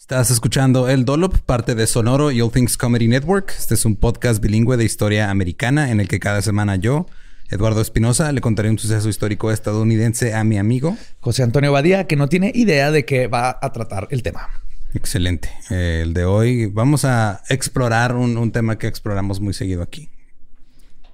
[0.00, 3.54] Estás escuchando El Dolop, parte de Sonoro y All Things Comedy Network.
[3.56, 7.06] Este es un podcast bilingüe de historia americana en el que cada semana yo,
[7.50, 12.16] Eduardo Espinosa, le contaré un suceso histórico estadounidense a mi amigo José Antonio Badía, que
[12.16, 14.48] no tiene idea de qué va a tratar el tema.
[14.94, 15.50] Excelente.
[15.68, 20.08] Eh, el de hoy vamos a explorar un, un tema que exploramos muy seguido aquí.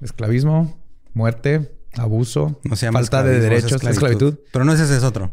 [0.00, 0.78] Esclavismo,
[1.12, 4.38] muerte, abuso, No se llama falta de derechos, esclavitud.
[4.52, 5.32] Pero no ese es otro.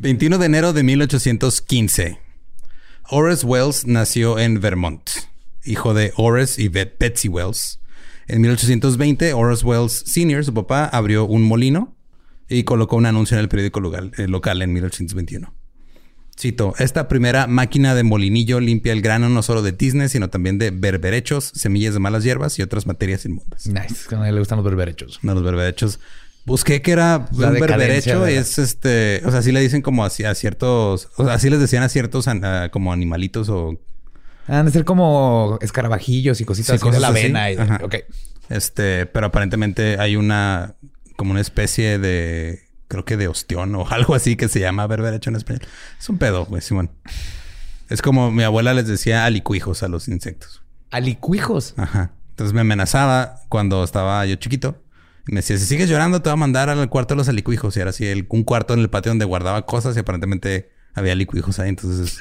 [0.00, 2.18] ...21 de enero de 1815...
[3.10, 5.02] Horace Wells nació en Vermont...
[5.64, 7.80] ...hijo de Horace y Bet- Betsy Wells...
[8.26, 11.96] En 1820, Horace Wells Sr., su papá, abrió un molino...
[12.48, 15.52] ...y colocó un anuncio en el periódico local, eh, local en 1821...
[16.38, 20.56] Cito, esta primera máquina de molinillo limpia el grano no solo de tizne, sino también
[20.56, 23.66] de berberechos, semillas de malas hierbas y otras materias inmundas.
[23.66, 24.14] Nice.
[24.14, 25.18] A nadie le gustan los berberechos.
[25.20, 26.00] No, los berberechos.
[26.46, 29.82] Busqué que era La un berberecho, de la- es este, o sea, así le dicen
[29.82, 33.48] como así a ciertos, o sea, así les decían a ciertos an- a- como animalitos
[33.50, 33.78] o
[34.48, 37.18] Han de ser como escarabajillos y cositas Sí, así de la así.
[37.20, 37.50] avena.
[37.50, 37.80] y de- Ajá.
[37.84, 37.94] Ok.
[38.48, 40.74] este, pero aparentemente hay una
[41.16, 45.30] como una especie de creo que de ostión o algo así que se llama berberecho
[45.30, 45.62] en español.
[46.00, 46.90] Es un pedo, güey, Simón.
[47.90, 50.62] Es como mi abuela les decía alicuijos a los insectos.
[50.90, 51.74] Alicuijos.
[51.76, 52.10] Ajá.
[52.30, 54.82] Entonces me amenazaba cuando estaba yo chiquito.
[55.30, 57.76] Me decía, si sigues llorando, te voy a mandar al cuarto de los alicuijos.
[57.76, 61.12] Y era así, el- un cuarto en el patio donde guardaba cosas y aparentemente había
[61.12, 61.68] alicuijos ahí.
[61.68, 62.18] Entonces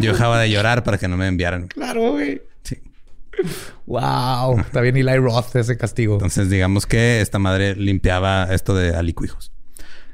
[0.00, 1.68] yo dejaba de llorar para que no me enviaran.
[1.68, 2.42] Claro, güey.
[2.62, 2.78] Sí.
[3.86, 4.60] Wow.
[4.60, 6.14] Está bien Eli Roth ese castigo.
[6.14, 9.52] Entonces digamos que esta madre limpiaba esto de alicuijos.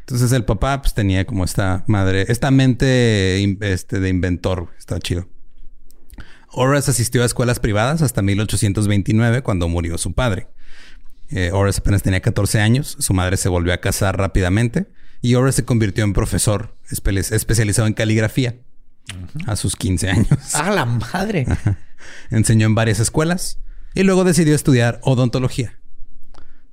[0.00, 3.42] Entonces el papá pues tenía como esta madre, esta mente
[3.72, 4.68] este, de inventor.
[4.78, 5.28] Está chido.
[6.48, 10.48] Horace asistió a escuelas privadas hasta 1829 cuando murió su padre.
[11.30, 14.86] Eh, Horace apenas tenía 14 años, su madre se volvió a casar rápidamente
[15.22, 18.56] y Horace se convirtió en profesor espe- especializado en caligrafía
[19.46, 20.28] a sus 15 años.
[20.54, 21.46] ¡Ah, la madre!
[22.30, 23.58] Enseñó en varias escuelas
[23.94, 25.78] y luego decidió estudiar odontología.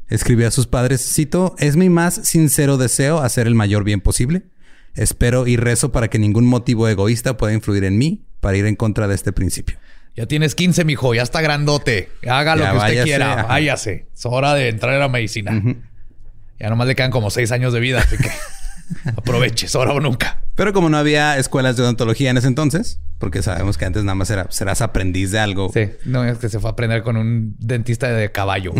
[0.07, 4.43] Escribió a sus padres, cito, es mi más sincero deseo hacer el mayor bien posible.
[4.93, 8.75] Espero y rezo para que ningún motivo egoísta pueda influir en mí para ir en
[8.75, 9.77] contra de este principio.
[10.15, 12.09] Ya tienes 15, mijo, ya está grandote.
[12.29, 13.43] Haga lo que usted quiera, ajá.
[13.47, 14.07] váyase.
[14.13, 15.61] Es hora de entrar a la medicina.
[16.59, 18.29] Ya nomás le quedan como seis años de vida, así que
[19.15, 20.39] aproveche, es ahora o nunca.
[20.55, 24.13] Pero como no había escuelas de odontología en ese entonces, porque sabemos que antes nada
[24.13, 25.71] más era, serás aprendiz de algo.
[25.73, 28.71] Sí, no es que se fue a aprender con un dentista de caballo.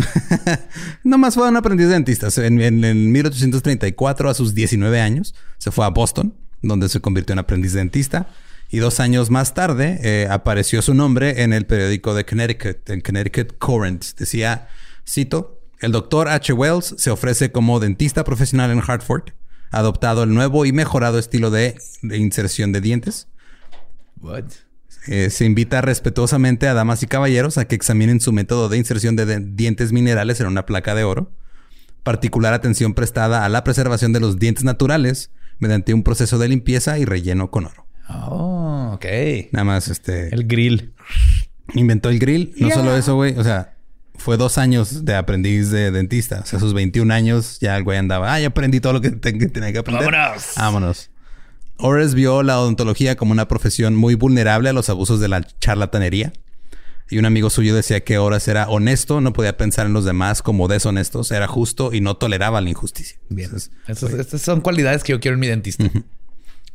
[1.02, 2.28] Nomás fue un aprendiz de dentista.
[2.46, 7.32] En, en- en 1834, a sus 19 años, se fue a Boston, donde se convirtió
[7.32, 8.28] en aprendiz de dentista.
[8.70, 13.00] Y dos años más tarde eh, apareció su nombre en el periódico de Connecticut, en
[13.00, 14.04] Connecticut Current.
[14.18, 14.68] Decía,
[15.08, 16.52] cito, el doctor H.
[16.52, 19.30] Wells se ofrece como dentista profesional en Hartford,
[19.70, 23.28] ha adoptado el nuevo y mejorado estilo de, de inserción de dientes.
[24.20, 24.44] What?
[25.06, 29.16] Eh, se invita respetuosamente a damas y caballeros a que examinen su método de inserción
[29.16, 31.30] de de- dientes minerales en una placa de oro.
[32.02, 36.98] Particular atención prestada a la preservación de los dientes naturales mediante un proceso de limpieza
[36.98, 37.86] y relleno con oro.
[38.08, 39.04] Oh, ok.
[39.52, 40.34] Nada más, este...
[40.34, 40.92] El grill.
[41.74, 42.54] Inventó el grill.
[42.58, 43.36] No solo eso, güey.
[43.38, 43.76] O sea,
[44.16, 46.40] fue dos años de aprendiz de dentista.
[46.42, 48.32] O sea, a sus 21 años ya el güey andaba...
[48.34, 50.10] Ah, ya aprendí todo lo que, te- que tenía que aprender.
[50.10, 50.44] ¡Vámonos!
[50.56, 51.10] Vámonos.
[51.76, 56.32] Ores vio la odontología como una profesión muy vulnerable a los abusos de la charlatanería.
[57.10, 60.40] Y un amigo suyo decía que Horace era honesto, no podía pensar en los demás
[60.40, 63.18] como deshonestos, era justo y no toleraba la injusticia.
[63.28, 63.46] Bien.
[63.50, 65.84] Entonces, Esas, estas son cualidades que yo quiero en mi dentista.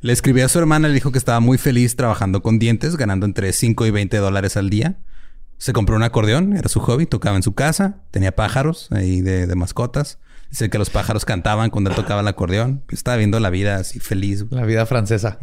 [0.01, 3.25] Le escribió a su hermana, le dijo que estaba muy feliz trabajando con dientes, ganando
[3.25, 4.99] entre 5 y 20 dólares al día.
[5.57, 9.45] Se compró un acordeón, era su hobby, tocaba en su casa, tenía pájaros ahí de,
[9.45, 10.19] de mascotas.
[10.49, 12.83] Dice que los pájaros cantaban cuando él tocaba el acordeón.
[12.89, 14.45] Estaba viendo la vida así feliz.
[14.49, 15.37] La vida francesa.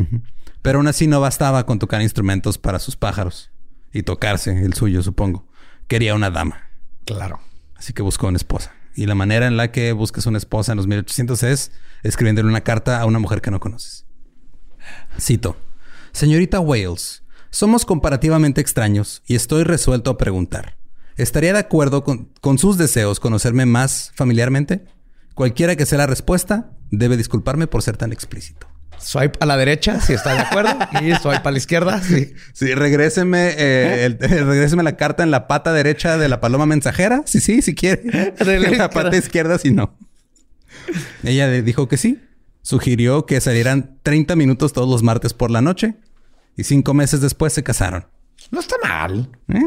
[0.62, 3.50] Pero aún así no bastaba con tocar instrumentos para sus pájaros
[3.92, 5.46] y tocarse el suyo, supongo.
[5.86, 6.70] Quería una dama.
[7.04, 7.38] Claro.
[7.76, 8.72] Así que buscó una esposa.
[8.96, 11.72] Y la manera en la que buscas una esposa en los 1800 es
[12.02, 14.05] escribiéndole una carta a una mujer que no conoces.
[15.20, 15.56] Cito.
[16.12, 20.76] Señorita Wales, somos comparativamente extraños y estoy resuelto a preguntar.
[21.16, 24.84] ¿Estaría de acuerdo con, con sus deseos conocerme más familiarmente?
[25.34, 28.66] Cualquiera que sea la respuesta, debe disculparme por ser tan explícito.
[28.98, 30.70] Swipe a la derecha, si está de acuerdo.
[31.02, 32.32] y swipe a la izquierda, sí.
[32.54, 37.22] Sí, regréseme, eh, el- regréseme la carta en la pata derecha de la paloma mensajera.
[37.26, 38.34] Sí, sí, si quiere.
[38.38, 39.96] En la pata izquierda, si no.
[41.22, 42.20] Ella dijo que sí.
[42.66, 45.94] Sugirió que salieran 30 minutos todos los martes por la noche.
[46.56, 48.06] Y cinco meses después se casaron.
[48.50, 49.30] No está mal.
[49.46, 49.60] ¿Eh?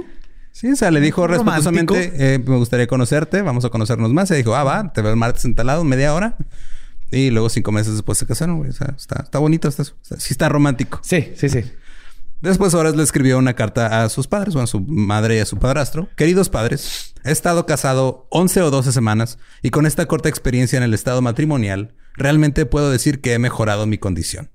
[0.52, 4.30] Sí, o sea, le dijo respetuosamente, eh, me gustaría conocerte, vamos a conocernos más.
[4.32, 6.36] Y dijo, ah, va, te veo el martes en tal lado, media hora.
[7.10, 8.72] Y luego cinco meses después se casaron, güey.
[8.72, 11.00] O sea, está, está bonito, está, está- sí está romántico.
[11.02, 11.64] Sí, sí, sí.
[12.42, 15.46] Después Horace le escribió una carta a sus padres, bueno, a su madre y a
[15.46, 16.08] su padrastro.
[16.16, 20.84] Queridos padres, he estado casado 11 o 12 semanas y con esta corta experiencia en
[20.84, 24.52] el estado matrimonial, realmente puedo decir que he mejorado mi condición.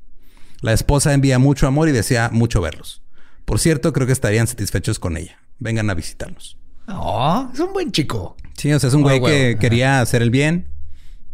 [0.63, 3.03] La esposa envía mucho amor y desea mucho verlos.
[3.45, 5.39] Por cierto, creo que estarían satisfechos con ella.
[5.59, 6.57] Vengan a visitarnos.
[6.89, 8.37] Oh, es un buen chico.
[8.57, 9.59] Sí, o sea, es un Oh, güey que Ajá.
[9.59, 10.69] quería hacer el bien.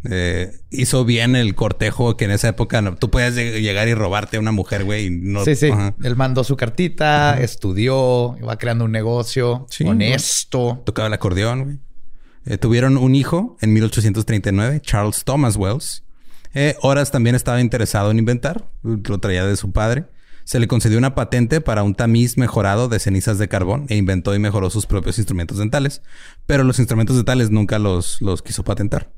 [0.09, 3.95] Eh, hizo bien el cortejo que en esa época no- tú puedes lleg- llegar y
[3.95, 5.11] robarte a una mujer, güey.
[5.11, 5.69] No, sí, sí.
[5.71, 5.95] Ajá.
[6.03, 10.83] Él mandó su cartita, estudió, iba creando un negocio Sí, honesto.
[10.87, 11.79] Tocaba el acordeón, güey.
[12.47, 16.03] Eh, tuvieron un hijo en 1839, Charles Thomas Wells.
[16.55, 20.07] Eh, Horace también estaba interesado en inventar, lo traía de su padre.
[20.45, 24.35] Se le concedió una patente para un tamiz mejorado de cenizas de carbón e inventó
[24.35, 26.03] y mejoró sus propios instrumentos dentales.
[26.47, 29.13] Pero los instrumentos dentales nunca los, los quiso patentar.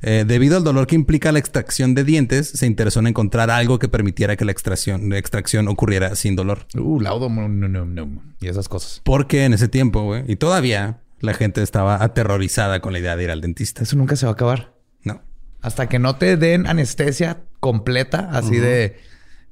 [0.00, 3.78] Eh, debido al dolor que implica la extracción de dientes, se interesó en encontrar algo
[3.78, 6.66] que permitiera que la extracción, la extracción ocurriera sin dolor.
[6.76, 8.22] Uh, laudo, no, no, no.
[8.40, 9.00] Y esas cosas.
[9.04, 13.24] Porque en ese tiempo, güey, y todavía la gente estaba aterrorizada con la idea de
[13.24, 13.82] ir al dentista.
[13.82, 14.74] Eso nunca se va a acabar.
[15.02, 15.20] No.
[15.60, 18.96] Hasta que no te den anestesia completa, así de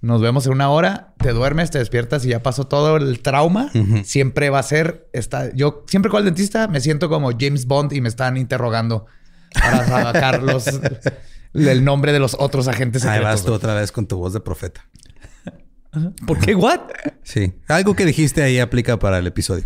[0.00, 3.70] nos vemos en una hora, te duermes, te despiertas y ya pasó todo el trauma.
[4.04, 5.52] Siempre va a ser esta.
[5.52, 9.06] Yo siempre con el dentista me siento como James Bond y me están interrogando
[9.60, 10.66] para sacar los,
[11.54, 13.40] el nombre de los otros agentes Ahí secretos.
[13.40, 14.86] vas tú otra vez con tu voz de profeta.
[16.26, 16.54] ¿Por qué?
[16.54, 16.80] ¿What?
[17.22, 17.54] Sí.
[17.68, 19.64] Algo que dijiste ahí aplica para el episodio.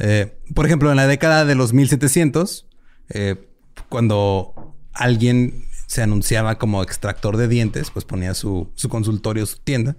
[0.00, 2.66] Eh, por ejemplo, en la década de los 1700,
[3.10, 3.48] eh,
[3.88, 9.96] cuando alguien se anunciaba como extractor de dientes, pues ponía su, su consultorio, su tienda.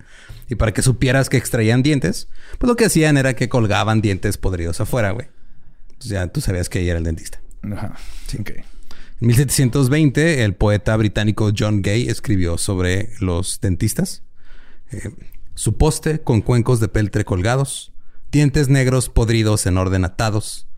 [0.49, 2.27] Y para que supieras que extraían dientes,
[2.57, 5.27] pues lo que hacían era que colgaban dientes podridos afuera, güey.
[5.89, 7.39] Entonces ya tú sabías que ella era el dentista.
[7.73, 7.95] Ajá.
[8.39, 8.51] Ok.
[9.21, 14.23] En 1720, el poeta británico John Gay escribió sobre los dentistas.
[14.91, 15.11] Eh,
[15.55, 17.91] su poste con cuencos de peltre colgados,
[18.31, 20.69] dientes negros podridos en orden atados,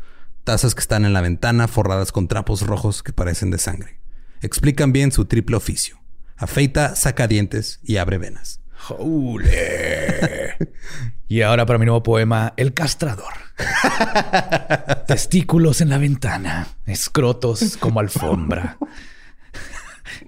[0.44, 4.00] tazas que están en la ventana forradas con trapos rojos que parecen de sangre.
[4.42, 6.02] Explican bien su triple oficio.
[6.36, 8.60] Afeita, saca dientes y abre venas.
[11.32, 13.32] y ahora para mi nuevo poema, El castrador.
[15.08, 18.78] Testículos en la ventana, escrotos como alfombra.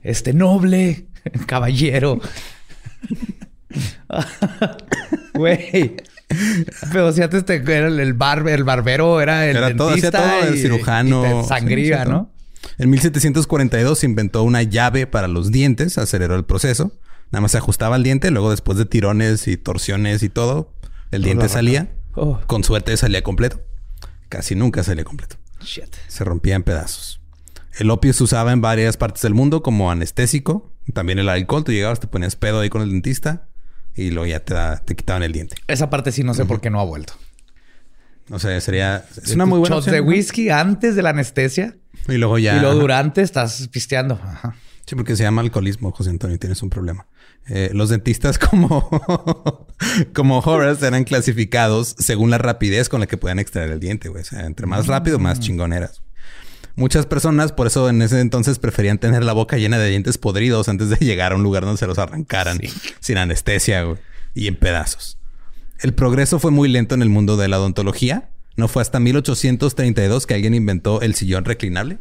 [0.01, 1.07] Este noble
[1.45, 2.21] caballero.
[5.33, 5.95] Güey.
[6.91, 10.09] Pero si antes te, era el, el bar- el barbero era el Era todo, hacía
[10.09, 11.25] dentista todo, el y- cirujano.
[11.25, 12.17] y te sangría, Sí, ¿no?
[12.17, 12.29] todo.
[12.77, 16.93] En 1742 se inventó una llave para los dientes, aceleró el proceso.
[17.31, 20.71] Nada más se ajustaba el diente, luego después de tirones y torsiones y todo,
[21.15, 21.95] el diente salía.
[22.15, 22.39] Oh.
[22.47, 23.61] Con suerte salía completo.
[24.29, 25.37] Casi nunca salía completo.
[25.61, 25.95] Shit.
[26.07, 27.21] Se rompía en pedazos.
[27.79, 30.71] El opio se usaba en varias partes del mundo como anestésico.
[30.93, 31.63] También el alcohol.
[31.63, 33.47] Tú llegabas, te ponías pedo ahí con el dentista
[33.95, 35.55] y luego ya te, da- te quitaban el diente.
[35.67, 37.13] Esa parte sí no sé por qué no ha vuelto.
[38.29, 39.05] O sea, sería...
[39.21, 40.07] Es una muy buena Shots opción, de ¿no?
[40.07, 41.77] whisky antes de la anestesia.
[42.07, 42.57] Y luego ya...
[42.57, 44.19] Y luego durante estás pisteando.
[44.23, 44.55] Ajá.
[44.85, 47.05] Sí, porque se llama alcoholismo, José Antonio, tienes un problema.
[47.47, 49.67] Eh, los dentistas como,
[50.13, 54.21] como Horace eran clasificados según la rapidez con la que podían extraer el diente, güey.
[54.21, 56.01] O sea, entre más rápido, más chingoneras.
[56.75, 60.69] Muchas personas, por eso en ese entonces preferían tener la boca llena de dientes podridos
[60.69, 62.59] antes de llegar a un lugar donde se los arrancaran
[62.99, 63.97] sin anestesia güey,
[64.33, 65.19] y en pedazos.
[65.81, 68.29] El progreso fue muy lento en el mundo de la odontología.
[68.55, 71.99] No fue hasta 1832 que alguien inventó el sillón reclinable.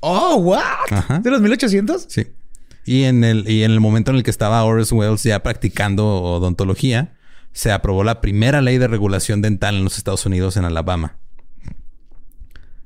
[0.00, 0.62] Oh, what?
[0.90, 1.18] Ajá.
[1.20, 2.06] ¿De los 1800?
[2.08, 2.26] Sí.
[2.88, 6.06] Y en el, y en el momento en el que estaba Horace Wells ya practicando
[6.22, 7.18] odontología,
[7.52, 11.18] se aprobó la primera ley de regulación dental en los Estados Unidos, en Alabama.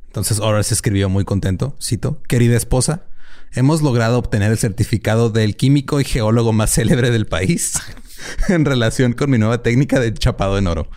[0.09, 3.05] Entonces Horace escribió muy contento, cito, querida esposa,
[3.53, 7.75] hemos logrado obtener el certificado del químico y geólogo más célebre del país
[8.49, 10.91] en relación con mi nueva técnica de chapado en oro.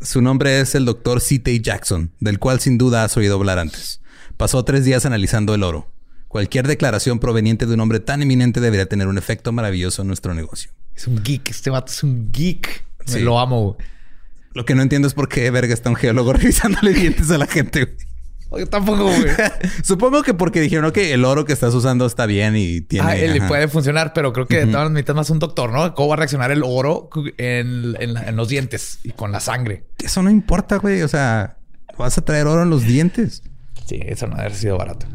[0.00, 1.60] Su nombre es el doctor C.T.
[1.60, 4.00] Jackson, del cual sin duda has oído hablar antes.
[4.38, 5.91] Pasó tres días analizando el oro.
[6.32, 10.32] Cualquier declaración proveniente de un hombre tan eminente debería tener un efecto maravilloso en nuestro
[10.32, 10.70] negocio.
[10.96, 11.50] Es un geek.
[11.50, 12.86] Este vato es un geek.
[13.12, 13.20] Me.
[13.20, 13.74] Lo amo.
[13.74, 13.86] güey.
[14.54, 17.46] Lo que no entiendo es por qué verga está un geólogo revisándole dientes a la
[17.46, 17.84] gente.
[18.48, 18.62] güey.
[18.64, 19.26] Yo tampoco, güey.
[19.84, 23.06] Supongo que porque dijeron que el oro que estás usando está bien y tiene.
[23.06, 25.94] Ah, él puede funcionar, pero creo que de todas necesitas más un doctor, ¿no?
[25.94, 29.84] ¿Cómo va a reaccionar el oro en, en los dientes y con la sangre?
[29.98, 31.02] Eso no importa, güey.
[31.02, 31.58] O sea,
[31.98, 33.42] vas a traer oro en los dientes.
[33.86, 35.06] Sí, eso no ha sido barato.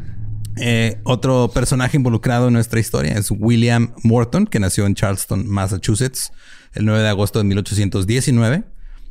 [0.60, 6.32] Eh, otro personaje involucrado en nuestra historia es William Morton, que nació en Charleston, Massachusetts,
[6.74, 8.64] el 9 de agosto de 1819.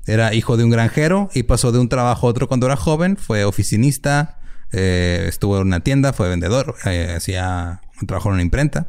[0.06, 3.18] Era hijo de un granjero y pasó de un trabajo a otro cuando era joven.
[3.18, 4.40] Fue oficinista,
[4.72, 8.88] eh, estuvo en una tienda, fue vendedor, eh, hacía un trabajo en una imprenta.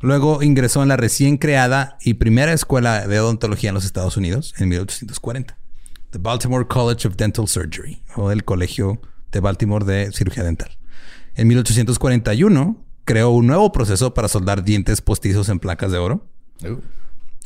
[0.00, 4.54] Luego ingresó en la recién creada y primera escuela de odontología en los Estados Unidos
[4.58, 5.58] en 1840,
[6.10, 10.79] The Baltimore College of Dental Surgery, o el Colegio de Baltimore de Cirugía Dental.
[11.40, 16.28] En 1841 creó un nuevo proceso para soldar dientes postizos en placas de oro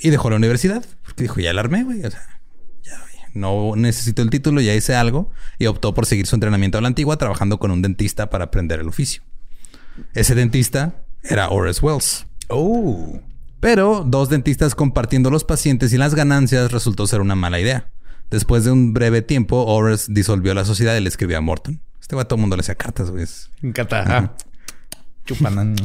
[0.01, 2.05] y dejó la universidad porque dijo, ya la armé, güey.
[2.05, 2.41] O sea,
[2.83, 2.99] ya,
[3.35, 6.89] no necesito el título, ya hice algo y optó por seguir su entrenamiento a la
[6.89, 9.23] antigua trabajando con un dentista para aprender el oficio.
[10.13, 12.27] Ese dentista era Horace Wells.
[12.49, 13.21] Oh.
[13.61, 17.93] Pero dos dentistas compartiendo los pacientes y las ganancias resultó ser una mala idea.
[18.31, 21.81] Después de un breve tiempo, Horace disolvió la sociedad y le escribió a Morton.
[22.01, 23.25] Este va a todo el mundo le hacía cartas, güey.
[23.61, 24.03] Me encanta.
[24.03, 24.35] Ajá.
[25.25, 25.77] Chupan.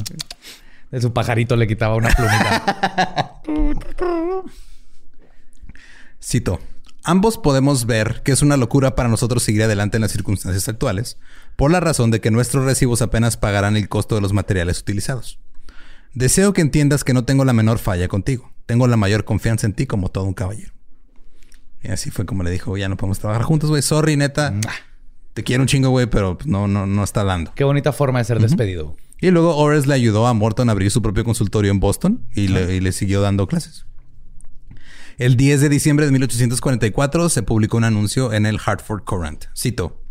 [0.91, 3.41] De su pajarito le quitaba una plumita.
[6.21, 6.59] Cito.
[7.03, 11.17] Ambos podemos ver que es una locura para nosotros seguir adelante en las circunstancias actuales,
[11.55, 15.39] por la razón de que nuestros recibos apenas pagarán el costo de los materiales utilizados.
[16.13, 18.51] Deseo que entiendas que no tengo la menor falla contigo.
[18.65, 20.73] Tengo la mayor confianza en ti como todo un caballero.
[21.83, 23.81] Y así fue como le dijo, ya no podemos trabajar juntos, güey.
[23.81, 24.53] Sorry, neta.
[25.33, 27.53] Te quiero un chingo, güey, pero pues, no, no, no está dando.
[27.55, 28.97] Qué bonita forma de ser despedido.
[29.21, 32.47] Y luego Horace le ayudó a Morton a abrir su propio consultorio en Boston y,
[32.47, 33.85] le, y le siguió dando clases.
[35.17, 39.45] El 10 de diciembre de 1844 se publicó un anuncio en el Hartford Courant.
[39.57, 40.01] Cito.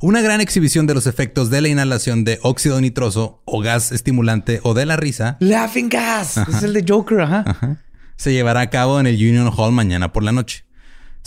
[0.00, 4.60] Una gran exhibición de los efectos de la inhalación de óxido nitroso o gas estimulante
[4.62, 6.36] o de la risa Laughing gas.
[6.36, 7.78] Es el de Joker, ajá.
[8.16, 10.64] se llevará a cabo en el Union Hall mañana por la noche.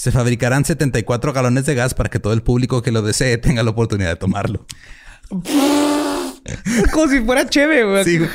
[0.02, 3.62] Se fabricarán 74 galones de gas para que todo el público que lo desee tenga
[3.62, 4.66] la oportunidad de tomarlo.
[6.92, 8.04] Como si fuera chévere, güey.
[8.04, 8.30] Sí, güey.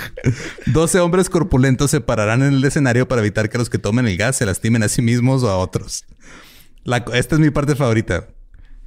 [0.66, 4.16] 12 hombres corpulentos se pararán en el escenario para evitar que los que tomen el
[4.16, 6.04] gas se lastimen a sí mismos o a otros.
[6.85, 8.28] La- esta es mi parte favorita.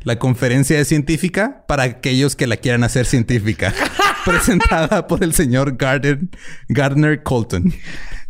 [0.04, 3.74] La conferencia es científica para aquellos que la quieran hacer científica.
[4.24, 6.20] presentada por el señor Gardner,
[6.70, 7.74] Gardner Colton.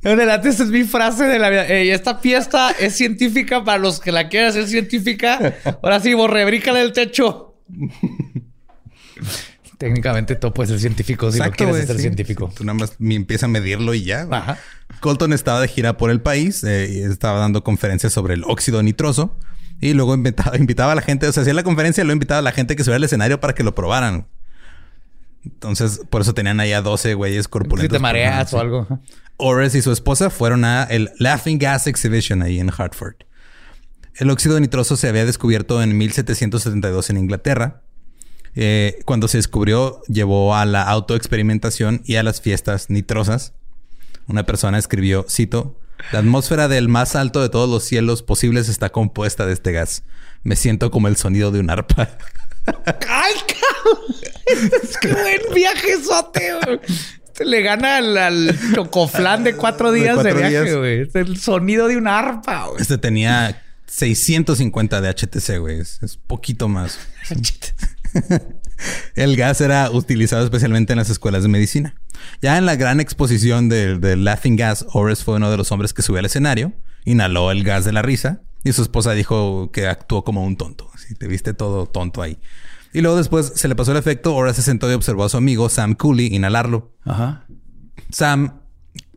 [0.02, 1.68] En adelante, esta es mi frase de la vida.
[1.68, 5.56] Ey, esta fiesta es científica para los que la quieran hacer científica.
[5.84, 7.56] Ahora sí, borre, brícale el techo.
[9.78, 12.02] Técnicamente todo puede ser científico si no quieres ser sí.
[12.02, 12.52] científico.
[12.54, 14.28] Tú nada más me empieza a medirlo y ya.
[14.30, 14.58] Ajá.
[15.00, 18.84] Colton estaba de gira por el país eh, y estaba dando conferencias sobre el óxido
[18.84, 19.38] nitroso
[19.80, 22.40] y luego invitaba, invitaba a la gente, o sea, hacía la conferencia y luego invitaba
[22.40, 24.28] a la gente que subiera al escenario para que lo probaran.
[25.46, 27.96] Entonces, por eso tenían ahí a 12 güeyes Si corpulentos.
[27.98, 28.88] te mareas o algo.
[29.38, 33.16] Ores y su esposa fueron a el Laughing Gas Exhibition ahí en Hartford.
[34.16, 37.82] El óxido nitroso se había descubierto en 1772 en Inglaterra.
[38.56, 43.54] Eh, cuando se descubrió, llevó a la autoexperimentación y a las fiestas nitrosas.
[44.28, 45.80] Una persona escribió, cito,
[46.12, 50.04] la atmósfera del más alto de todos los cielos posibles está compuesta de este gas.
[50.44, 52.10] Me siento como el sonido de un arpa.
[52.66, 54.16] ¡Ay, cabrón!
[54.84, 56.80] Es que buen viajezote, güey.
[57.26, 60.76] Este le gana al, al chocoflán de cuatro De días de, cuatro viaje, días.
[60.76, 61.02] güey.
[61.02, 62.82] Es el sonido de una arpa, güey.
[62.82, 65.80] Este tenía 650 de HTC, güey.
[65.80, 67.00] Es, es poquito más.
[69.16, 71.96] El gas era utilizado especialmente en las escuelas de medicina.
[72.42, 75.94] Ya en la gran exposición del del Laughing Gas, Horace fue uno de los hombres
[75.94, 76.74] que subió al escenario,
[77.06, 80.90] inhaló el gas de la risa y su esposa dijo que actuó como un tonto.
[81.10, 82.38] Así, te viste todo tonto ahí.
[82.94, 85.38] Y luego después se le pasó el efecto, Horace se sentó y observó a su
[85.38, 86.92] amigo Sam Cooley inhalarlo.
[87.04, 87.46] Ajá.
[88.12, 88.62] Sam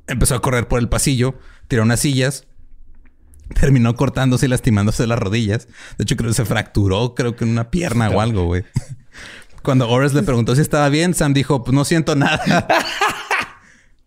[0.06, 1.34] empezó a correr por el pasillo,
[1.68, 2.46] tiró unas sillas,
[3.54, 5.68] terminó cortándose y lastimándose las rodillas.
[5.99, 8.64] De hecho, creo que se fracturó, creo que en una pierna o algo, güey.
[9.62, 12.42] Cuando Horace le preguntó si estaba bien, Sam dijo, pues no siento nada.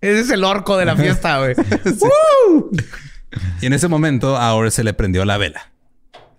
[0.01, 1.55] Ese es el orco de la fiesta, güey.
[3.61, 5.74] y en ese momento a Horace se le prendió la vela.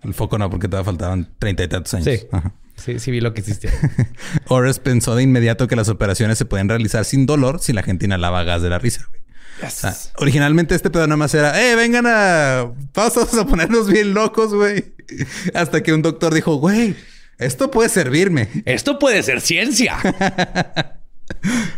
[0.03, 2.05] El foco no, porque todavía faltaban treinta y tantos años.
[2.05, 2.27] Sí.
[2.31, 2.53] Ajá.
[2.75, 3.69] Sí, sí vi lo que hiciste.
[4.47, 8.05] Horace pensó de inmediato que las operaciones se podían realizar sin dolor si la gente
[8.05, 9.21] inhalaba gas de la risa, güey.
[9.65, 12.71] O sea, originalmente este pedo nada más era, eh, vengan a...
[12.93, 14.93] Vamos todos a ponernos bien locos, güey.
[15.55, 16.95] Hasta que un doctor dijo, güey,
[17.39, 18.49] esto puede servirme.
[18.65, 19.97] Esto puede ser ciencia.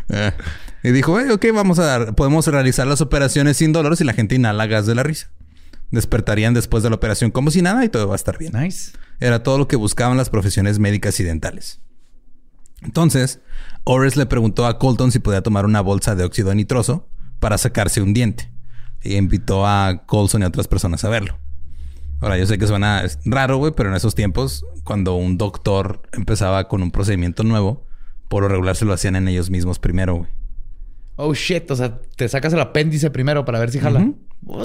[0.09, 0.31] Eh,
[0.83, 4.13] Y dijo, "Eh, ok, vamos a dar, podemos realizar las operaciones sin dolor si la
[4.13, 5.29] gente inhala gas de la risa.
[5.91, 8.53] Despertarían después de la operación como si nada y todo va a estar bien.
[8.53, 8.91] nice.
[9.19, 11.81] Era todo lo que buscaban las profesiones médicas y dentales.
[12.81, 13.41] Entonces,
[13.83, 18.01] Horace le preguntó a Colton si podía tomar una bolsa de óxido nitroso para sacarse
[18.01, 18.51] un diente.
[19.01, 21.37] Y invitó a Colson y a otras personas a verlo.
[22.21, 26.67] Ahora, yo sé que suena raro, güey, pero en esos tiempos, cuando un doctor empezaba
[26.67, 27.85] con un procedimiento nuevo,
[28.27, 30.29] por lo regular se lo hacían en ellos mismos primero, güey.
[31.15, 31.69] Oh shit.
[31.71, 34.11] O sea, te sacas el apéndice primero para ver si jala.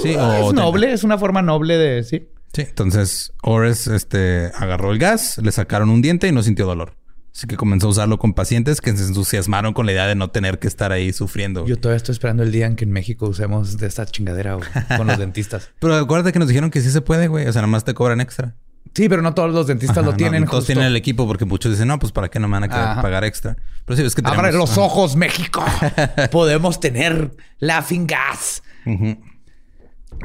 [0.03, 2.29] Sí, o es noble, es una forma noble de sí.
[2.53, 6.95] Sí, entonces Horace este, agarró el gas, le sacaron un diente y no sintió dolor.
[7.35, 10.31] Así que comenzó a usarlo con pacientes que se entusiasmaron con la idea de no
[10.31, 11.67] tener que estar ahí sufriendo.
[11.67, 14.69] Yo todavía estoy esperando el día en que en México usemos de esta chingadera güey,
[14.97, 15.71] con los dentistas.
[15.81, 17.49] Pero acuérdate que nos dijeron que sí se puede, güey.
[17.49, 18.55] O sea, nada más te cobran extra.
[18.95, 20.43] Sí, pero no todos los dentistas Ajá, lo tienen.
[20.43, 20.75] no todos justo.
[20.75, 23.03] tienen el equipo porque muchos dicen, no, pues para qué no me van a Ajá.
[23.03, 23.57] pagar extra.
[23.85, 24.39] Pero sí, es que tenemos...
[24.39, 25.65] Abre los ojos, México.
[26.31, 28.63] Podemos tener laughing gas.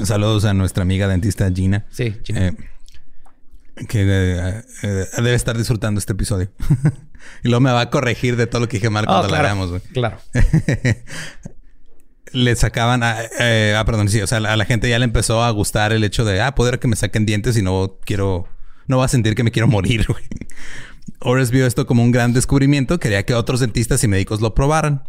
[0.04, 1.86] Saludos a nuestra amiga dentista Gina.
[1.92, 2.48] Sí, Gina.
[2.48, 2.58] Eh,
[3.88, 6.50] que eh, eh, debe estar disfrutando este episodio.
[7.44, 9.40] y luego me va a corregir de todo lo que dije mal Oh, cuando la
[9.40, 9.82] claro, veamos, güey.
[9.94, 10.20] Claro.
[12.32, 15.44] le sacaban a, eh, ah, perdón, sí, o sea, a la gente ya le empezó
[15.44, 18.48] a gustar el hecho de, ah, poder que me saquen dientes y no quiero,
[18.88, 20.24] no va a sentir que me quiero morir, güey.
[21.22, 25.04] Horace vio esto como un gran descubrimiento, quería que otros dentistas y médicos lo probaran.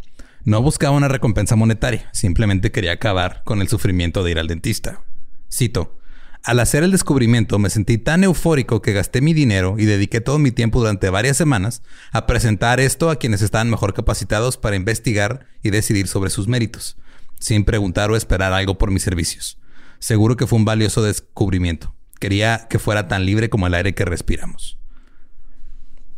[0.45, 5.05] No buscaba una recompensa monetaria, simplemente quería acabar con el sufrimiento de ir al dentista.
[5.53, 5.99] Cito,
[6.43, 10.39] al hacer el descubrimiento me sentí tan eufórico que gasté mi dinero y dediqué todo
[10.39, 15.47] mi tiempo durante varias semanas a presentar esto a quienes estaban mejor capacitados para investigar
[15.63, 16.97] y decidir sobre sus méritos,
[17.39, 19.59] sin preguntar o esperar algo por mis servicios.
[19.99, 21.95] Seguro que fue un valioso descubrimiento.
[22.19, 24.80] Quería que fuera tan libre como el aire que respiramos.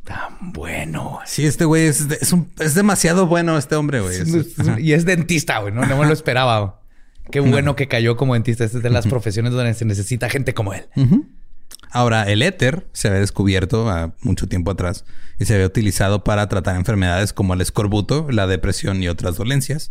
[0.05, 1.21] Tan bueno.
[1.27, 4.17] Sí, este güey es, es, un- es demasiado bueno este hombre, güey.
[4.17, 4.33] Es-
[4.81, 5.73] y es dentista, güey.
[5.73, 6.59] No, no me lo esperaba.
[6.61, 6.73] güey.
[7.31, 8.65] Qué bueno que cayó como dentista.
[8.65, 10.85] Esta es de las profesiones donde se necesita gente como él.
[11.91, 15.05] Ahora, el éter se había descubierto a mucho tiempo atrás
[15.38, 19.91] y se había utilizado para tratar enfermedades como el escorbuto, la depresión y otras dolencias.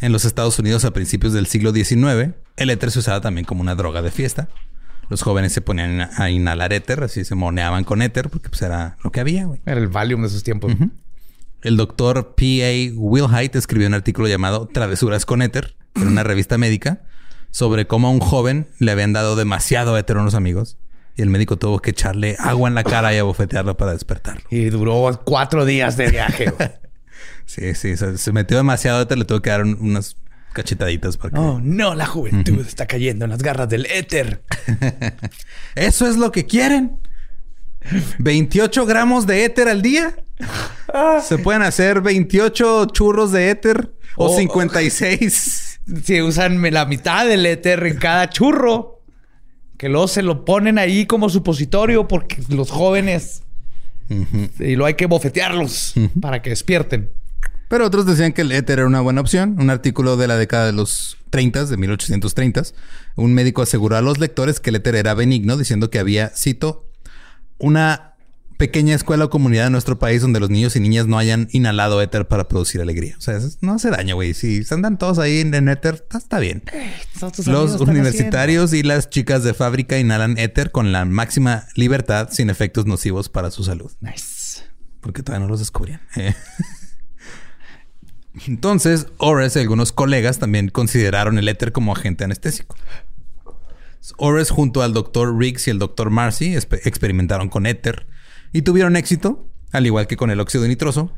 [0.00, 3.60] En los Estados Unidos a principios del siglo XIX, el éter se usaba también como
[3.62, 4.48] una droga de fiesta.
[5.10, 8.96] Los jóvenes se ponían a inhalar éter, así se moneaban con éter, porque pues era
[9.02, 9.60] lo que había, güey.
[9.66, 10.72] Era el Valium de sus tiempos.
[11.62, 12.92] El doctor P.A.
[12.94, 17.02] Wilhite escribió un artículo llamado Travesuras con éter en una revista médica
[17.50, 20.76] sobre cómo a un joven le habían dado demasiado éter a unos amigos
[21.16, 24.42] y el médico tuvo que echarle agua en la cara y abofetearlo para despertarlo.
[24.50, 26.52] Y duró cuatro días de viaje.
[27.46, 30.16] Sí, sí, se, metió demasiado éter, le tuvo que dar un- unas
[30.62, 31.38] cachetaditas para que...
[31.38, 34.42] Oh, no, la juventud está cayendo en las garras del éter.
[35.74, 36.98] ¿Eso es lo que quieren?
[38.18, 40.16] ¿28 gramos de éter al día?
[41.22, 43.92] ¿Se pueden hacer 28 churros de éter?
[44.16, 45.64] ¿O Oh, 56?
[46.04, 49.00] Si usan la mitad del éter en cada churro,
[49.78, 53.42] que luego se lo ponen ahí como supositorio porque los jóvenes
[54.58, 57.10] y lo hay que bofetearlos para que despierten.
[57.68, 59.56] Pero otros decían que el éter era una buena opción.
[59.58, 62.62] Un artículo de la década de los 30, de 1830,
[63.16, 66.86] un médico aseguró a los lectores que el éter era benigno, diciendo que había, cito,
[67.58, 68.14] una
[68.56, 72.02] pequeña escuela o comunidad en nuestro país donde los niños y niñas no hayan inhalado
[72.02, 73.14] éter para producir alegría.
[73.16, 74.34] O sea, no hace daño, güey.
[74.34, 76.64] Si andan todos ahí en éter, está- está bien.
[77.46, 82.86] Los universitarios y las chicas de fábrica inhalan éter con la máxima libertad sin efectos
[82.86, 83.92] nocivos para su salud.
[84.00, 84.62] Nice.
[85.00, 86.00] Porque todavía no los descubrían.
[88.46, 92.76] Entonces, Ores y algunos colegas también consideraron el éter como agente anestésico.
[94.16, 98.06] Ores junto al doctor Riggs y el doctor Marcy experimentaron con éter
[98.52, 101.12] y tuvieron éxito, al igual que con el óxido nitroso,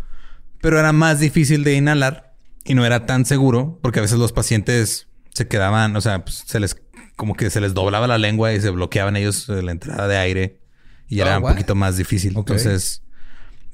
[0.61, 4.33] pero era más difícil de inhalar y no era tan seguro porque a veces los
[4.33, 6.77] pacientes se quedaban, o sea, pues, se les
[7.17, 10.17] como que se les doblaba la lengua y se bloqueaban ellos eh, la entrada de
[10.17, 10.61] aire
[11.07, 12.35] y era Oh, un poquito más difícil.
[12.35, 13.03] Entonces,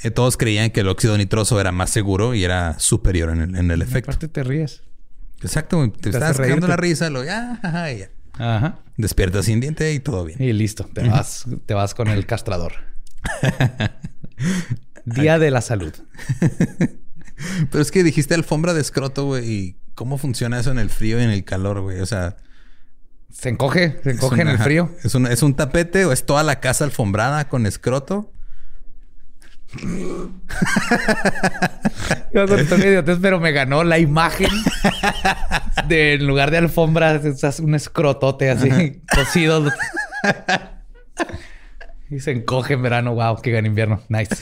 [0.03, 3.57] eh, todos creían que el óxido nitroso era más seguro y era superior en el,
[3.57, 4.11] en el efecto.
[4.11, 4.83] Aparte te ríes.
[5.43, 6.67] Exacto, te, Te estás reírte.
[6.67, 8.09] la risa, lo ya, ajá, y ya.
[8.39, 8.79] Ajá.
[8.97, 10.43] Despiertas sin diente y todo bien.
[10.43, 10.89] Y listo.
[10.93, 12.73] Te vas, te vas con el castrador.
[15.05, 15.93] Día de la salud.
[17.71, 21.21] Pero es que dijiste alfombra de escroto, güey, y cómo funciona eso en el frío
[21.21, 22.01] y en el calor, güey.
[22.01, 22.37] O sea,
[23.33, 24.91] Se encoge, se encoge en el frío.
[25.05, 28.33] ¿Es un, ¿Es un tapete o es toda la casa alfombrada con escroto?
[32.33, 34.49] Iba a contar una idiotez, pero me ganó la imagen
[35.89, 39.65] de en lugar de alfombra, es un escrotote así, cocido.
[42.11, 43.15] y se encoge en verano.
[43.15, 44.03] Wow, que gana invierno.
[44.09, 44.37] Nice.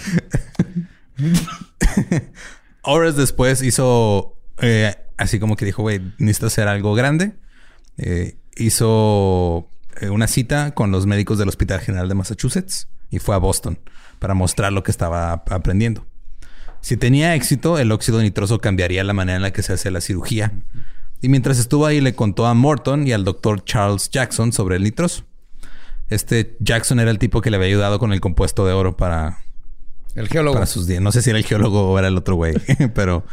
[2.82, 7.32] Horas después hizo eh, así como que dijo, güey, necesito hacer algo grande.
[7.96, 13.34] Eh, hizo eh, una cita con los médicos del Hospital General de Massachusetts y fue
[13.34, 13.78] a Boston
[14.24, 16.06] para mostrar lo que estaba ap- aprendiendo.
[16.80, 20.00] Si tenía éxito, el óxido nitroso cambiaría la manera en la que se hace la
[20.00, 20.50] cirugía.
[21.20, 24.82] Y mientras estuvo ahí, le contó a Morton y al doctor Charles Jackson sobre el
[24.82, 25.24] nitroso.
[26.08, 29.40] Este Jackson era el tipo que le había ayudado con el compuesto de oro para
[30.14, 30.54] El geólogo.
[30.54, 31.02] para sus días.
[31.02, 32.54] No sé si era el geólogo o era el otro güey,
[32.94, 33.26] pero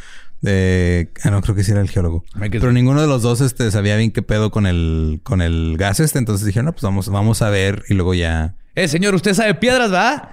[0.43, 2.25] eh, ah, no creo que sí era el geólogo.
[2.37, 6.01] Pero ninguno de los dos este, sabía bien qué pedo con el con el gas
[6.01, 8.55] este, entonces dijeron, no, pues vamos, vamos a ver y luego ya.
[8.75, 10.29] Eh, señor, usted sabe piedras, ¿verdad?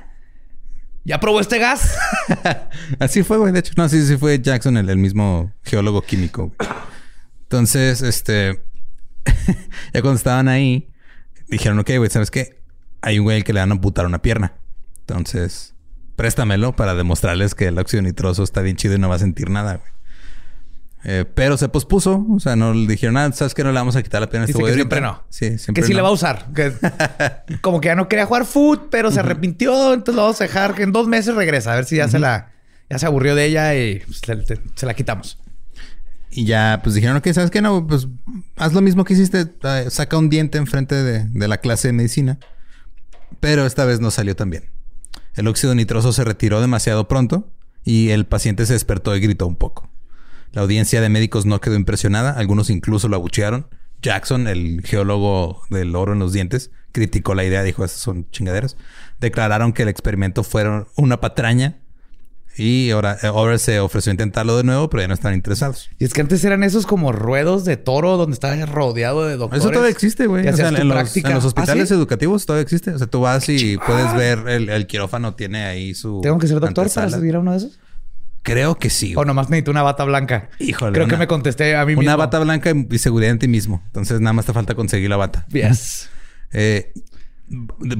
[1.09, 1.97] ¿Ya probó este gas?
[2.99, 3.51] Así fue, güey.
[3.51, 6.53] De hecho, no, sí, sí fue Jackson, el, mismo geólogo químico.
[7.45, 8.63] Entonces, este,
[9.95, 10.91] ya cuando estaban ahí,
[11.47, 12.61] dijeron, ok, güey, ¿sabes qué?
[13.01, 14.53] Hay un güey que le van a amputar una pierna.
[14.99, 15.75] Entonces,
[16.15, 19.49] préstamelo para demostrarles que el óxido nitroso está bien chido y no va a sentir
[19.49, 19.91] nada, güey.
[21.05, 23.63] Eh, pero se pospuso, o sea, no le dijeron, ah, ¿sabes qué?
[23.63, 25.23] No le vamos a quitar la pierna a este güey que ahorita?" siempre no.
[25.29, 25.99] Sí, siempre que sí no.
[25.99, 26.47] le va a usar.
[26.55, 26.73] Que-
[27.61, 29.95] como que ya no quería jugar foot, pero se arrepintió.
[29.95, 31.73] Entonces lo vamos a dejar que en dos meses regresa.
[31.73, 32.53] A ver si ya se la...
[32.91, 34.23] Ya se aburrió de ella y pues,
[34.75, 35.39] se, la quitamos.
[36.31, 37.61] Y ya, pues dijeron, ok, ¿sabes qué?
[37.63, 38.09] No, pues
[38.57, 39.47] haz lo mismo que hiciste.
[39.63, 42.39] eh, saca un diente enfrente de, de la clase de medicina.
[43.41, 44.65] Pero esta vez no salió tan bien.
[45.37, 47.49] El óxido nitroso se retiró demasiado pronto
[47.85, 49.89] y el paciente se despertó y gritó un poco.
[50.53, 52.33] La audiencia de médicos no quedó impresionada.
[52.33, 53.69] Algunos incluso lo abuchearon.
[54.03, 57.63] Jackson, el geólogo del oro en los dientes, criticó la idea.
[57.63, 58.77] Dijo, estas son chingaderas.
[59.21, 61.79] Declararon que el experimento fue una patraña.
[62.57, 65.91] Y ahora, ahora se ofreció a intentarlo de nuevo, pero ya no estaban interesados.
[65.99, 69.63] Y es que antes eran esos como ruedos de toro donde estaba rodeado de doctores.
[69.63, 70.49] Eso todavía existe, güey.
[70.49, 71.29] O sea, en, los, práctica.
[71.29, 71.95] en los hospitales ¿Ah, sí?
[71.95, 72.91] educativos todavía existe.
[72.91, 76.21] O sea, tú vas y puedes ver el, el quirófano tiene ahí su.
[76.21, 77.79] ¿Tengo que ser doctor para servir a uno de esos?
[78.43, 79.15] Creo que sí.
[79.17, 80.51] O nomás necesito una bata blanca.
[80.59, 82.03] Híjole, Creo que me contesté a mí mismo.
[82.03, 83.83] Una bata blanca y seguridad en ti mismo.
[83.87, 85.47] Entonces nada más te falta conseguir la bata.
[85.51, 86.09] Yes.
[86.53, 86.93] Eh,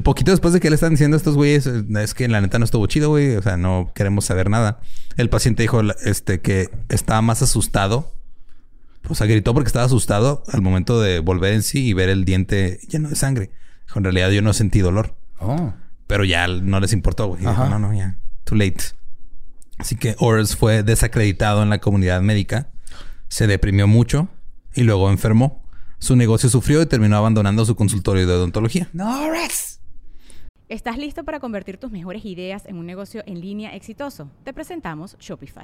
[0.03, 2.59] poquito después de que le están diciendo a estos güeyes, eh, es que la neta
[2.59, 3.35] no estuvo chido, güey.
[3.35, 4.79] O sea, no queremos saber nada.
[5.17, 8.11] El paciente dijo este, que estaba más asustado.
[9.07, 12.25] O sea, gritó porque estaba asustado al momento de volver en sí y ver el
[12.25, 13.51] diente lleno de sangre.
[13.85, 15.15] Dijo, en realidad yo no sentí dolor.
[15.39, 15.73] Oh.
[16.07, 17.41] Pero ya no les importó, güey.
[17.41, 17.69] Dijo.
[17.69, 18.17] No, no, ya.
[18.43, 18.98] Too late.
[19.79, 22.69] Así que Ors fue desacreditado en la comunidad médica.
[23.29, 24.27] Se deprimió mucho
[24.75, 25.63] y luego enfermó.
[25.97, 28.89] Su negocio sufrió y terminó abandonando su consultorio de odontología.
[28.93, 29.79] No, Rex.
[30.67, 34.29] ¿Estás listo para convertir tus mejores ideas en un negocio en línea exitoso?
[34.43, 35.63] Te presentamos Shopify.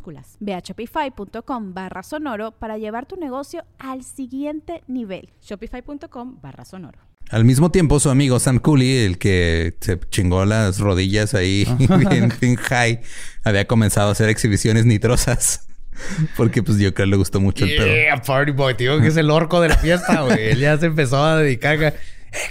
[0.39, 5.29] Ve a shopify.com barra sonoro para llevar tu negocio al siguiente nivel.
[5.41, 6.99] Shopify.com barra sonoro.
[7.29, 12.33] Al mismo tiempo, su amigo Sam Cooley, el que se chingó las rodillas ahí en,
[12.41, 12.99] en high,
[13.45, 15.67] había comenzado a hacer exhibiciones nitrosas.
[16.37, 17.85] Porque pues yo creo que le gustó mucho el pedo.
[17.85, 20.49] Yeah, party boy, tío, que es el orco de la fiesta, güey.
[20.49, 21.81] Él ya se empezó a dedicar.
[21.83, 21.93] a- Eh,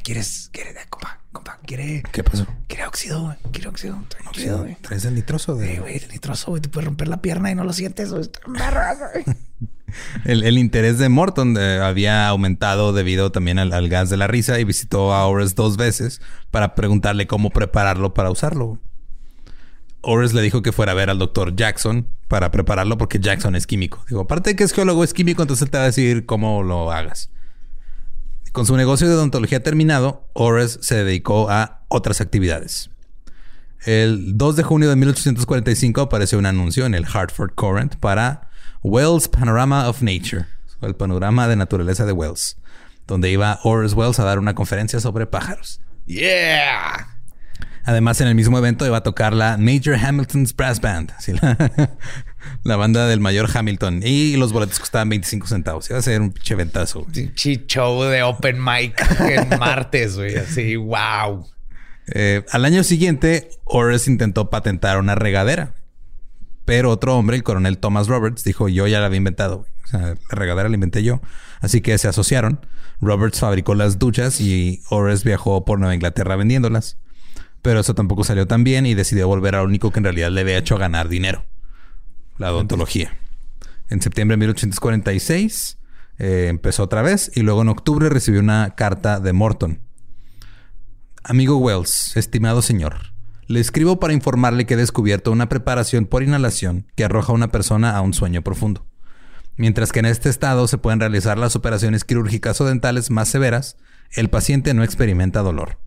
[0.04, 1.19] ¿quieres, quieres, compa,
[1.50, 2.46] compa, quiere, ¿Qué pasó?
[2.66, 3.36] quiere óxido, güey?
[3.52, 4.76] Quiere óxido, óxido, güey.
[4.80, 5.60] ¿Traes el nitroso?
[5.60, 5.78] Eh, De...
[5.80, 8.28] güey, el nitroso, güey, te puede romper la pierna y no lo sientes, güey.
[8.46, 9.24] Güey.
[10.24, 14.60] El, el interés de Morton había aumentado debido también al, al gas de la risa
[14.60, 16.20] y visitó a Ores dos veces
[16.52, 18.78] para preguntarle cómo prepararlo para usarlo.
[20.00, 23.66] Ores le dijo que fuera a ver al doctor Jackson para prepararlo porque Jackson es
[23.66, 24.04] químico.
[24.08, 26.62] Digo, aparte de que es geólogo, es químico, entonces él te va a decir cómo
[26.62, 27.30] lo hagas.
[28.52, 32.90] Con su negocio de odontología terminado, Ores se dedicó a otras actividades.
[33.84, 38.50] El 2 de junio de 1845 apareció un anuncio en el Hartford Courant para
[38.82, 40.46] Wells Panorama of Nature,
[40.82, 42.56] el panorama de naturaleza de Wells,
[43.06, 45.80] donde iba Horace Wells a dar una conferencia sobre pájaros.
[46.06, 47.19] Yeah.
[47.90, 51.10] Además, en el mismo evento iba a tocar la Major Hamilton's Brass Band,
[51.42, 51.90] la,
[52.62, 55.90] la banda del mayor Hamilton, y los boletos costaban 25 centavos.
[55.90, 57.04] Iba a ser un pinche ventazo.
[57.12, 60.36] Pinche show de open mic en martes, güey.
[60.36, 61.44] Así, wow.
[62.14, 65.74] Eh, al año siguiente, Horace intentó patentar una regadera.
[66.64, 69.58] Pero otro hombre, el coronel Thomas Roberts, dijo, yo ya la había inventado.
[69.58, 69.70] güey.
[69.84, 71.20] O sea, la regadera la inventé yo.
[71.60, 72.64] Así que se asociaron.
[73.00, 76.99] Roberts fabricó las duchas y Horace viajó por Nueva Inglaterra vendiéndolas.
[77.62, 80.30] Pero eso tampoco salió tan bien y decidió volver a lo único que en realidad
[80.30, 81.44] le había hecho ganar dinero.
[82.38, 83.16] La odontología.
[83.90, 85.78] En septiembre de 1846
[86.18, 89.80] eh, empezó otra vez y luego en octubre recibió una carta de Morton.
[91.22, 93.12] Amigo Wells, estimado señor,
[93.46, 97.50] le escribo para informarle que he descubierto una preparación por inhalación que arroja a una
[97.50, 98.86] persona a un sueño profundo.
[99.56, 103.76] Mientras que en este estado se pueden realizar las operaciones quirúrgicas o dentales más severas,
[104.12, 105.78] el paciente no experimenta dolor.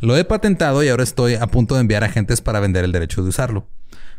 [0.00, 3.22] Lo he patentado y ahora estoy a punto de enviar agentes para vender el derecho
[3.22, 3.68] de usarlo.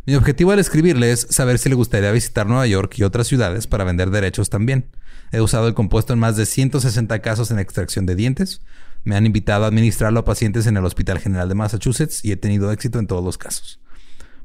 [0.06, 3.66] Mi objetivo al escribirle es saber si le gustaría visitar Nueva York y otras ciudades
[3.66, 4.92] para vender derechos también.
[5.32, 8.62] He usado el compuesto en más de 160 casos en extracción de dientes.
[9.04, 12.36] Me han invitado a administrarlo a pacientes en el Hospital General de Massachusetts y he
[12.36, 13.80] tenido éxito en todos los casos.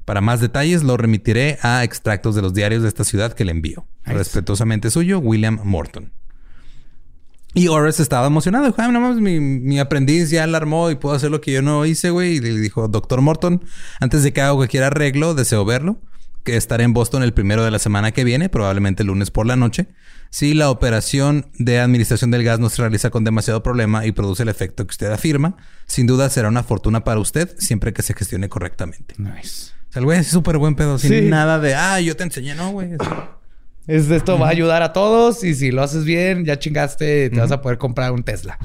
[0.06, 3.50] Para más detalles lo remitiré a extractos de los diarios de esta ciudad que le
[3.50, 3.86] envío.
[4.04, 6.12] Respetuosamente suyo, William Morton.
[7.56, 8.66] Y Horace estaba emocionado.
[8.66, 11.52] Dijo, "Ay, no mames, mi, mi aprendiz ya la armó y puedo hacer lo que
[11.52, 12.34] yo no hice, güey.
[12.36, 13.64] Y le dijo, doctor Morton,
[13.98, 15.98] antes de que haga cualquier arreglo, deseo verlo.
[16.44, 19.46] Que estaré en Boston el primero de la semana que viene, probablemente el lunes por
[19.46, 19.88] la noche.
[20.30, 24.42] Si la operación de administración del gas no se realiza con demasiado problema y produce
[24.42, 28.12] el efecto que usted afirma, sin duda será una fortuna para usted siempre que se
[28.14, 29.14] gestione correctamente.
[29.18, 29.72] Nice.
[29.88, 31.20] O sea, el güey es súper buen pedo, sin Sí.
[31.22, 32.90] nada de, ah, yo te enseñé, no, güey.
[33.86, 37.38] Es, esto va a ayudar a todos y si lo haces bien, ya chingaste, te
[37.40, 38.58] vas a poder comprar un Tesla.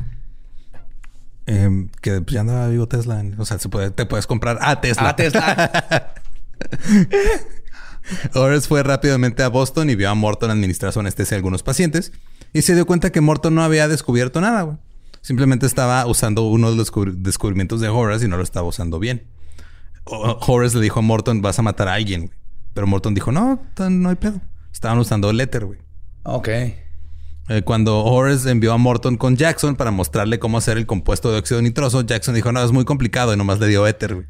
[1.46, 3.24] Em, que pues, ya andaba vivo Tesla.
[3.38, 5.10] O sea, se puede, te puedes comprar a Tesla.
[5.10, 6.14] Ah, Tesla.
[8.34, 12.12] Horace fue rápidamente a Boston y vio a Morton administrar su anestesia a algunos pacientes
[12.54, 14.78] y se dio cuenta que Morton no había descubierto nada, güey.
[15.22, 18.98] Simplemente estaba usando uno de los descubri- descubrimientos de Horace y no lo estaba usando
[19.00, 19.28] bien.
[20.06, 22.32] O- Horace le dijo a Morton, vas a matar a alguien.
[22.74, 24.42] Pero Morton dijo, no, no hay pedo.
[24.72, 25.80] Estaban usando el éter, güey.
[26.24, 26.48] ok.
[27.50, 31.40] Eh, cuando Horace envió a Morton con Jackson para mostrarle cómo hacer el compuesto de
[31.40, 34.28] óxido nitroso, Jackson dijo, no, es muy complicado y nomás le dio éter, güey.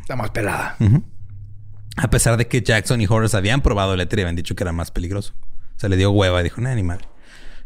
[0.00, 0.76] Está más pelada.
[1.96, 4.64] A pesar de que Jackson y Horace habían probado el éter y habían dicho que
[4.64, 5.34] era más peligroso.
[5.76, 7.06] Se le dio hueva y dijo, no, animal.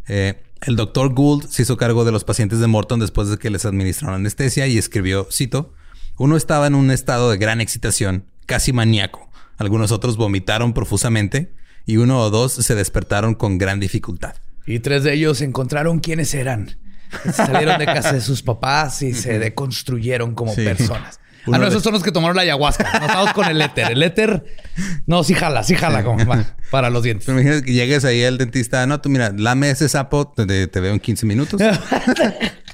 [0.08, 3.50] Eh, el doctor Gould se hizo cargo de los pacientes de Morton después de que
[3.50, 5.72] les administraron anestesia y escribió, cito,
[6.18, 9.30] uno estaba en un estado de gran excitación, casi maníaco.
[9.58, 11.52] Algunos otros vomitaron profusamente
[11.86, 14.34] y uno o dos se despertaron con gran dificultad.
[14.66, 16.76] Y tres de ellos encontraron quiénes eran.
[17.32, 20.64] Salieron de casa de sus papás y se deconstruyeron como Sí.
[20.64, 21.20] personas.
[21.46, 23.00] Uno ah, no, esos son los que tomaron la ayahuasca.
[23.00, 23.92] No estamos con el éter.
[23.92, 24.46] El éter,
[25.06, 27.26] no, sí jala, sí jala como va, para los dientes.
[27.26, 28.86] Pero imagínate que llegues ahí al dentista.
[28.86, 31.60] No, tú mira, lame ese sapo, te, te veo en 15 minutos.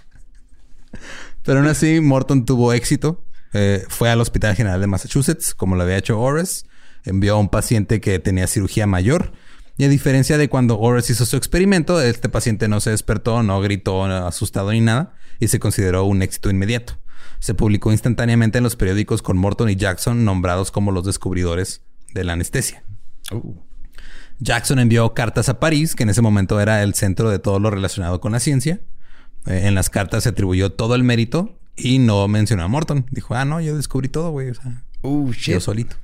[1.43, 3.25] Pero aún así, Morton tuvo éxito.
[3.53, 6.67] Eh, fue al Hospital General de Massachusetts, como lo había hecho Ores.
[7.05, 9.33] Envió a un paciente que tenía cirugía mayor.
[9.77, 13.61] Y a diferencia de cuando Ores hizo su experimento, este paciente no se despertó, no
[13.61, 15.15] gritó no asustado ni nada.
[15.39, 16.99] Y se consideró un éxito inmediato.
[17.39, 21.83] Se publicó instantáneamente en los periódicos con Morton y Jackson nombrados como los descubridores
[22.13, 22.85] de la anestesia.
[24.39, 27.71] Jackson envió cartas a París, que en ese momento era el centro de todo lo
[27.71, 28.81] relacionado con la ciencia.
[29.47, 33.07] Eh, en las cartas se atribuyó todo el mérito y no mencionó a Morton.
[33.11, 34.51] Dijo, ah, no, yo descubrí todo, güey.
[34.51, 35.97] O sea, Uh, yo solito.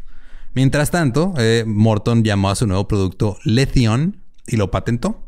[0.56, 4.16] Mientras tanto, eh, Morton llamó a su nuevo producto Letheon
[4.48, 5.22] y lo patentó.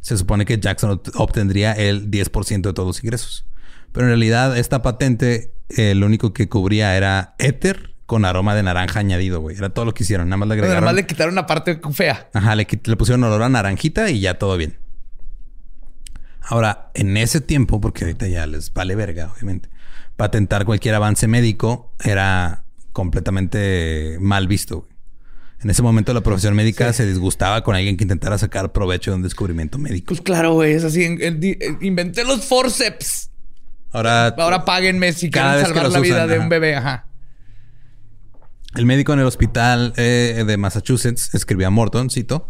[0.00, 3.44] Se supone que Jackson obt- obtendría el 10% de todos los ingresos.
[3.92, 8.62] Pero en realidad esta patente eh, lo único que cubría era éter con aroma de
[8.62, 9.56] naranja añadido, güey.
[9.56, 10.28] Era todo lo que hicieron.
[10.30, 10.84] Nada más le Nada agregaron...
[10.86, 12.30] más le quitaron una parte fea.
[12.32, 12.64] Ajá, le
[12.96, 14.78] pusieron olor a naranjita y ya todo bien.
[16.40, 19.68] Ahora, en ese tiempo, porque ahorita ya les vale verga, obviamente,
[20.16, 22.61] patentar cualquier avance médico era
[22.92, 24.80] completamente mal visto.
[24.80, 24.92] güey.
[25.62, 29.16] En ese momento la profesión médica se disgustaba con alguien que intentara sacar provecho de
[29.18, 30.06] un descubrimiento médico.
[30.08, 31.02] Pues claro, güey, es así.
[31.02, 33.30] eh, inventé los forceps.
[33.92, 36.42] Ahora, Ahora páguenme si quieren salvar la vida usan, de ajá.
[36.42, 36.76] un bebé.
[36.76, 37.06] Ajá.
[38.74, 42.48] El médico en el hospital eh, de Massachusetts escribió a Morton, cito,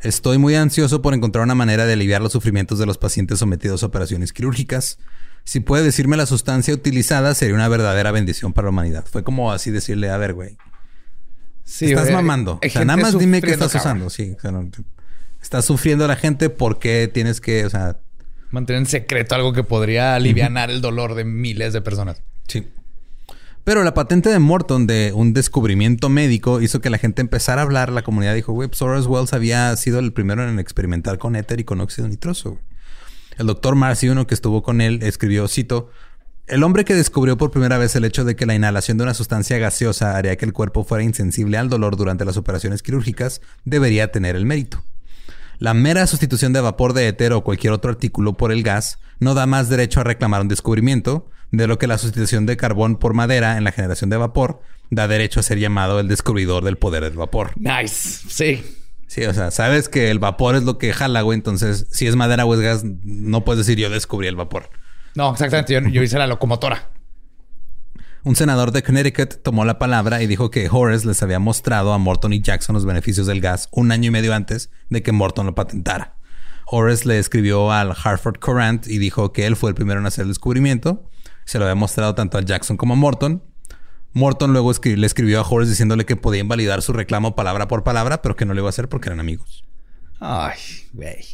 [0.00, 3.84] Estoy muy ansioso por encontrar una manera de aliviar los sufrimientos de los pacientes sometidos
[3.84, 4.98] a operaciones quirúrgicas.
[5.44, 9.04] Si puede decirme la sustancia utilizada, sería una verdadera bendición para la humanidad.
[9.10, 10.56] Fue como así decirle, a ver, güey,
[11.64, 12.60] Sí, estás güey, mamando.
[12.64, 14.02] O sea, nada más dime qué estás cabrón.
[14.04, 14.10] usando.
[14.10, 14.68] Sí, o sea, no-
[15.40, 17.98] estás sufriendo la gente, ¿por qué tienes que, o sea,
[18.50, 22.22] Mantener en secreto algo que podría aliviar el dolor de miles de personas.
[22.48, 22.68] Sí.
[23.64, 27.64] Pero la patente de Morton de un descubrimiento médico hizo que la gente empezara a
[27.64, 27.90] hablar.
[27.90, 31.60] La comunidad dijo, güey, pues Horace Wells había sido el primero en experimentar con éter
[31.60, 32.58] y con óxido nitroso.
[33.36, 33.40] Güey".
[33.40, 35.90] El doctor Marcy, uno que estuvo con él, escribió, cito,
[36.46, 39.14] el hombre que descubrió por primera vez el hecho de que la inhalación de una
[39.14, 44.10] sustancia gaseosa haría que el cuerpo fuera insensible al dolor durante las operaciones quirúrgicas debería
[44.10, 44.82] tener el mérito.
[45.58, 49.34] La mera sustitución de vapor de éter o cualquier otro artículo por el gas no
[49.34, 53.14] da más derecho a reclamar un descubrimiento, de lo que la sustitución de carbón por
[53.14, 57.04] madera en la generación de vapor da derecho a ser llamado el descubridor del poder
[57.04, 57.52] del vapor.
[57.56, 58.26] Nice.
[58.28, 58.81] Sí.
[59.12, 62.16] Sí, o sea, sabes que el vapor es lo que jala, güey, entonces si es
[62.16, 64.70] madera o es gas, no puedes decir yo descubrí el vapor.
[65.14, 65.74] No, exactamente.
[65.74, 66.88] Yo, yo hice la locomotora.
[68.24, 71.98] Un senador de Connecticut tomó la palabra y dijo que Horace les había mostrado a
[71.98, 75.44] Morton y Jackson los beneficios del gas un año y medio antes de que Morton
[75.44, 76.16] lo patentara.
[76.64, 80.22] Horace le escribió al Hartford Courant y dijo que él fue el primero en hacer
[80.22, 81.10] el descubrimiento.
[81.44, 83.42] Se lo había mostrado tanto a Jackson como a Morton.
[84.14, 87.82] Morton luego escri- le escribió a Horace diciéndole que podía invalidar su reclamo palabra por
[87.84, 89.64] palabra, pero que no lo iba a hacer porque eran amigos.
[90.20, 90.58] Ay,
[90.92, 91.24] güey.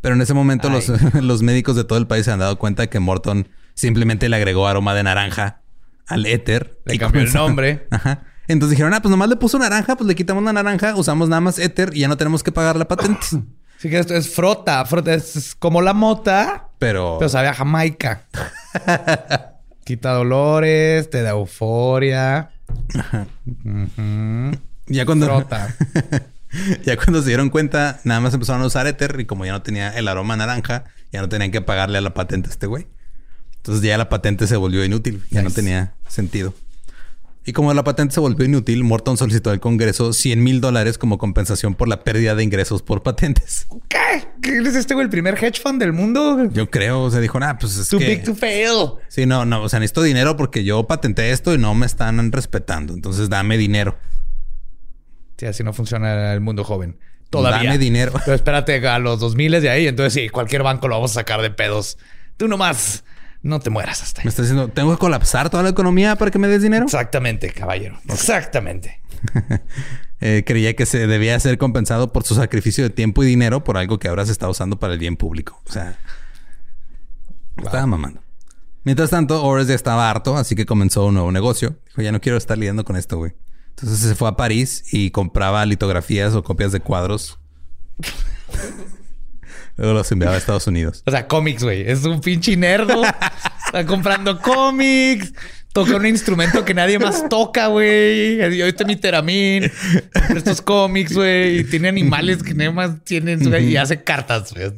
[0.00, 2.88] Pero en ese momento los, los médicos de todo el país se han dado cuenta
[2.88, 5.62] que Morton simplemente le agregó aroma de naranja
[6.06, 6.80] al éter.
[6.84, 7.86] Le y cambió el nombre.
[7.90, 8.24] Ajá.
[8.48, 11.40] Entonces dijeron, ah, pues nomás le puso naranja, pues le quitamos la naranja, usamos nada
[11.40, 13.26] más éter y ya no tenemos que pagar la patente.
[13.78, 14.82] Sí que esto es frota.
[14.86, 18.26] Frota es como la mota, Pero, pero sabe a Jamaica.
[19.86, 22.50] Quita dolores, te da euforia.
[23.46, 24.58] Ujú.
[24.88, 25.76] ya cuando Frota.
[26.84, 29.62] ya cuando se dieron cuenta, nada más empezaron a usar éter y como ya no
[29.62, 32.88] tenía el aroma naranja, ya no tenían que pagarle a la patente a este güey.
[33.58, 36.52] Entonces ya la patente se volvió inútil, ya no tenía sentido.
[37.48, 41.16] Y como la patente se volvió inútil, Morton solicitó al Congreso 100 mil dólares como
[41.16, 43.68] compensación por la pérdida de ingresos por patentes.
[43.88, 44.26] ¿Qué?
[44.42, 45.04] ¿Qué es este güey?
[45.04, 46.48] ¿El primer hedge fund del mundo?
[46.50, 48.06] Yo creo, o sea, dijo, nah, pues es Too que...
[48.06, 48.94] big to fail.
[49.06, 52.32] Sí, no, no, o sea, necesito dinero porque yo patenté esto y no me están
[52.32, 52.94] respetando.
[52.94, 53.96] Entonces dame dinero.
[55.36, 56.98] Sí, así no funciona el mundo joven.
[57.30, 57.70] Todavía.
[57.70, 58.12] Dame dinero.
[58.24, 59.86] Pero espérate a los 2000 de ahí.
[59.86, 61.96] Entonces sí, cualquier banco lo vamos a sacar de pedos.
[62.36, 63.04] Tú nomás
[63.46, 64.28] no te mueras hasta Me ahí.
[64.28, 66.84] está diciendo, ¿tengo que colapsar toda la economía para que me des dinero?
[66.84, 67.98] Exactamente, caballero.
[68.08, 69.00] Exactamente.
[70.18, 73.76] Eh, creía que se debía ser compensado por su sacrificio de tiempo y dinero por
[73.76, 75.60] algo que ahora se está usando para el bien público.
[75.68, 75.98] O sea,
[77.58, 78.22] estaba mamando.
[78.82, 81.76] Mientras tanto, Horace ya estaba harto, así que comenzó un nuevo negocio.
[81.88, 83.34] Dijo, ya no quiero estar lidiando con esto, güey.
[83.70, 87.38] Entonces se fue a París y compraba litografías o copias de cuadros.
[89.76, 91.02] Luego los enviaba a Estados Unidos.
[91.06, 91.88] O sea, cómics, güey.
[91.88, 93.02] Es un pinche nerdo.
[93.66, 95.32] Está comprando cómics.
[95.72, 98.36] Toca un instrumento que nadie más toca, güey.
[98.56, 99.70] Y ahorita mi teramín.
[100.34, 101.58] Estos cómics, güey.
[101.60, 103.40] Y tiene animales que nadie más tienen.
[103.62, 104.72] Y hace cartas, güey.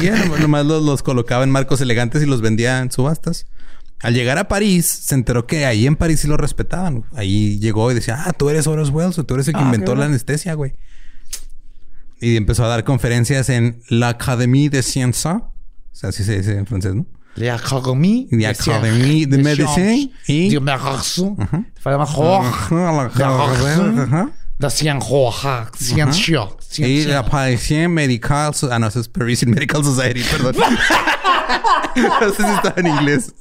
[0.00, 3.46] Y nom- nomás los, los colocaba en marcos elegantes y los vendía en subastas.
[4.02, 7.04] Al llegar a París, se enteró que ahí en París sí lo respetaban.
[7.14, 10.06] Ahí llegó y decía, ah, tú eres Horace Wells, tú eres el que inventó la
[10.06, 10.74] anestesia, güey.
[12.20, 15.26] Y empezó a dar conferencias en l'Académie de Sciences.
[15.26, 15.52] O
[15.92, 17.06] sea, así se dice en francés, ¿no?
[17.36, 20.50] L'Académie L'Académie de Médecine y...
[20.50, 21.36] de Médecine.
[21.40, 21.64] Ajá.
[25.78, 26.48] De ciencia.
[26.58, 26.86] Ciencia.
[26.86, 28.52] Y la Parisian Medical...
[28.70, 30.54] Ah, no, eso es Parisian Medical Society, perdón.
[31.96, 33.34] no sé si estaba en inglés.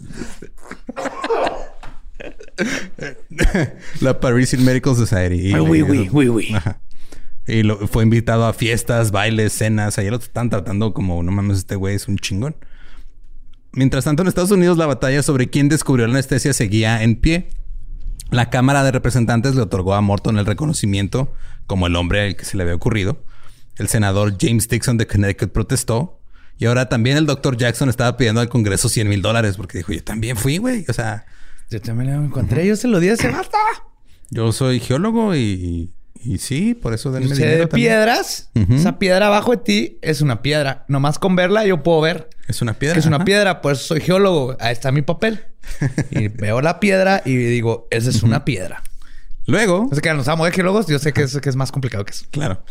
[4.00, 5.50] la Parisian Medical Society.
[5.50, 6.54] Y, Oui, oui, oui, oui.
[6.56, 6.80] Ajá.
[7.50, 9.98] Y lo- fue invitado a fiestas, bailes, cenas.
[9.98, 12.56] Allá lo están tratando como, no mames, este güey es un chingón.
[13.72, 17.50] Mientras tanto, en Estados Unidos, la batalla sobre quién descubrió la anestesia seguía en pie.
[18.32, 21.34] La Cámara de Representantes le otorgó a Morton el reconocimiento
[21.68, 23.24] como el hombre al que se le había ocurrido.
[23.78, 26.20] El senador James Dixon de Connecticut protestó.
[26.58, 29.94] Y ahora también el doctor Jackson estaba pidiendo al Congreso 100 mil dólares porque dijo,
[29.94, 30.84] yo también fui, güey.
[30.90, 31.26] O sea,
[31.70, 32.68] Yo también lo encontré.
[32.68, 33.58] Yo se lo di a ese vato.
[34.32, 35.94] yo soy geólogo y,
[36.24, 37.90] y sí, por eso denme dinero de también.
[37.92, 38.50] piedras.
[38.70, 40.86] Esa piedra abajo de ti es una piedra.
[40.88, 42.94] Nomás con verla yo puedo ver Es una piedra.
[42.96, 43.26] que es una ajá.
[43.26, 43.62] piedra.
[43.62, 44.58] Por eso soy geólogo.
[44.60, 45.46] Ahí está mi papel.
[46.12, 48.82] Y veo la piedra y digo, esa es una piedra.
[49.46, 50.88] Luego, No sé que nos amo de geólogos.
[50.88, 52.26] Yo sé que es, que es más complicado que eso.
[52.32, 52.64] Claro.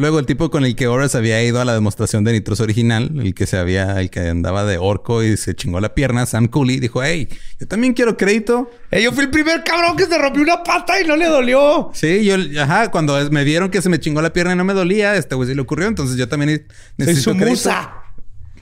[0.00, 3.12] Luego el tipo con el que Horace había ido a la demostración de nitroso original,
[3.20, 6.48] el que se había, el que andaba de orco y se chingó la pierna, Sam
[6.48, 7.28] Cooley, dijo, hey,
[7.60, 8.70] yo también quiero crédito.
[8.90, 11.90] Eh, yo fui el primer cabrón que se rompió una pata y no le dolió.
[11.92, 14.72] Sí, yo, ajá, cuando me vieron que se me chingó la pierna y no me
[14.72, 17.50] dolía, este güey sí le ocurrió, entonces yo también Soy necesito su crédito.
[17.50, 17.92] musa.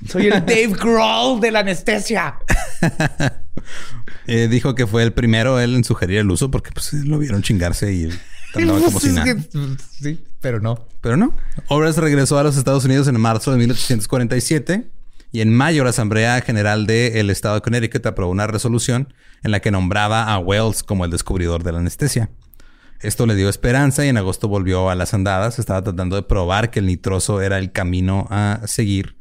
[0.08, 2.34] Soy el Dave Grohl de la anestesia.
[4.30, 7.42] Eh, dijo que fue el primero él en sugerir el uso porque pues lo vieron
[7.42, 8.10] chingarse y
[8.54, 9.34] andaba como si Es nada.
[9.34, 10.86] que- Sí, pero no.
[11.00, 11.34] Pero no.
[11.68, 14.86] Horace regresó a los Estados Unidos en marzo de 1847
[15.32, 19.60] y en mayo la Asamblea General del Estado de Connecticut aprobó una resolución en la
[19.60, 22.30] que nombraba a Wells como el descubridor de la anestesia.
[23.00, 25.58] Esto le dio esperanza y en agosto volvió a las andadas.
[25.60, 29.16] Estaba tratando de probar que el nitroso era el camino a seguir.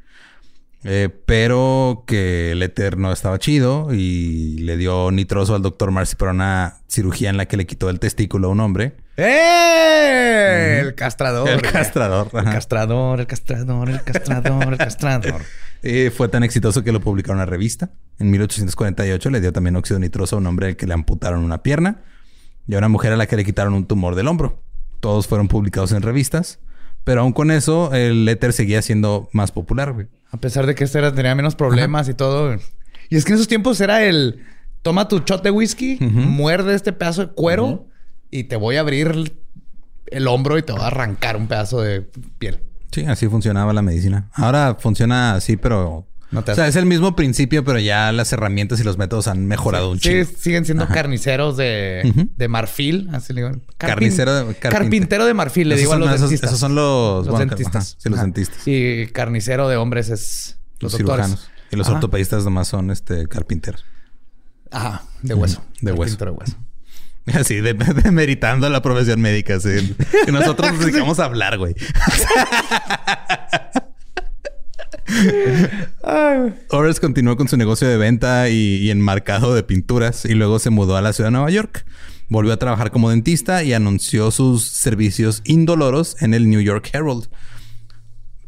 [0.84, 6.16] Eh, pero que el éter no estaba chido y le dio nitroso al doctor Marcy
[6.16, 8.96] para una cirugía en la que le quitó el testículo a un hombre.
[9.18, 10.80] ¡Eh!
[10.84, 11.49] El castrador.
[11.49, 12.30] El castrador.
[12.34, 15.41] El castrador, el castrador, el castrador, el castrador.
[15.82, 17.89] Eh, fue tan exitoso que lo publicaron en una revista.
[18.20, 21.63] En 1848 le dio también óxido nitroso a un hombre al que le amputaron una
[21.63, 22.01] pierna
[22.68, 24.61] y a una mujer a la que le quitaron un tumor del hombro.
[24.99, 26.59] Todos fueron publicados en revistas,
[27.03, 29.93] pero aún con eso el éter seguía siendo más popular.
[29.93, 30.07] güey.
[30.32, 32.55] A pesar de que este era, tenía menos problemas y todo.
[33.09, 34.43] Y es que en esos tiempos era el...
[34.84, 37.88] Toma tu shot de whisky, muerde este pedazo de cuero
[38.32, 39.34] y te voy a abrir
[40.08, 42.02] el hombro y te voy a arrancar un pedazo de
[42.40, 42.60] piel.
[42.92, 44.30] Sí, así funcionaba la medicina.
[44.34, 46.06] Ahora funciona así, pero...
[46.30, 49.30] No te o sea, es el mismo principio, pero ya las herramientas y los métodos
[49.30, 50.26] han mejorado un Sí, chingo.
[50.38, 50.94] siguen siendo Ajá.
[50.94, 53.10] carniceros de, de marfil.
[53.14, 53.54] Así le digo.
[53.54, 56.50] Carpin- Carnicero de- carpinte- Carpintero de marfil, le Esos digo a los esos- dentistas.
[56.50, 57.92] esos son los- Los bueno, dentistas.
[57.94, 58.26] ajá, sí, los Ajá.
[58.26, 58.62] dentistas.
[58.66, 61.50] Y carnicero de hombres es Los, cirujanos.
[61.72, 63.86] Y los ortopedistas nomás son este carpinteros.
[64.70, 65.64] Ajá, de hueso.
[65.80, 66.18] De hueso.
[66.18, 66.58] Carpintero de hueso.
[67.34, 69.60] Así, de, demeritando la profesión médica.
[69.60, 69.96] Sí.
[70.26, 71.76] Que nosotros nos dedicamos a hablar, güey.
[76.70, 80.70] Horace continuó con su negocio de venta y, y enmarcado de pinturas y luego se
[80.70, 81.86] mudó a la ciudad de Nueva York.
[82.30, 87.30] Volvió a trabajar como dentista y anunció sus servicios indoloros en el New York Herald.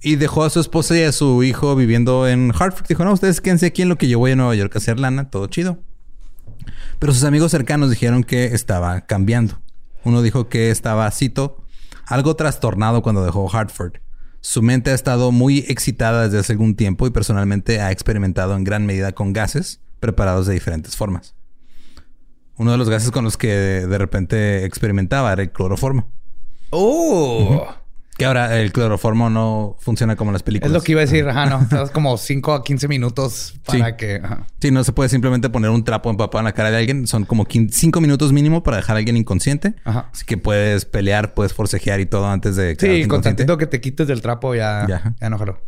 [0.01, 2.87] Y dejó a su esposa y a su hijo viviendo en Hartford.
[2.87, 4.99] Dijo, no, ustedes quédense aquí en lo que yo voy a Nueva York a hacer
[4.99, 5.29] lana.
[5.29, 5.79] Todo chido.
[6.99, 9.61] Pero sus amigos cercanos dijeron que estaba cambiando.
[10.03, 11.63] Uno dijo que estaba, cito,
[12.05, 13.93] algo trastornado cuando dejó Hartford.
[14.41, 18.63] Su mente ha estado muy excitada desde hace algún tiempo y personalmente ha experimentado en
[18.63, 21.35] gran medida con gases preparados de diferentes formas.
[22.57, 26.11] Uno de los gases con los que de repente experimentaba era el cloroformo.
[26.71, 27.67] ¡Oh!
[28.19, 30.73] Que ahora el cloroformo no funciona como en las Es películas.
[30.73, 31.27] lo que iba a decir.
[31.27, 31.61] Ajá, no.
[31.61, 33.95] Estás como 5 a 15 minutos para Sí.
[33.97, 34.21] que...
[34.23, 34.45] Ajá.
[34.61, 37.07] Sí, no se puede simplemente poner un trapo empapado en la cara de alguien.
[37.07, 39.73] Son como 5 minutos mínimo para dejar a alguien inconsciente.
[39.85, 40.09] Ajá.
[40.13, 43.67] Así que puedes pelear, puedes forcejear y todo antes de quedarte Sí, con tantito que
[43.67, 44.85] te quites del trapo ya...
[44.87, 45.15] Ya.
[45.21, 45.61] Ya, no jaló.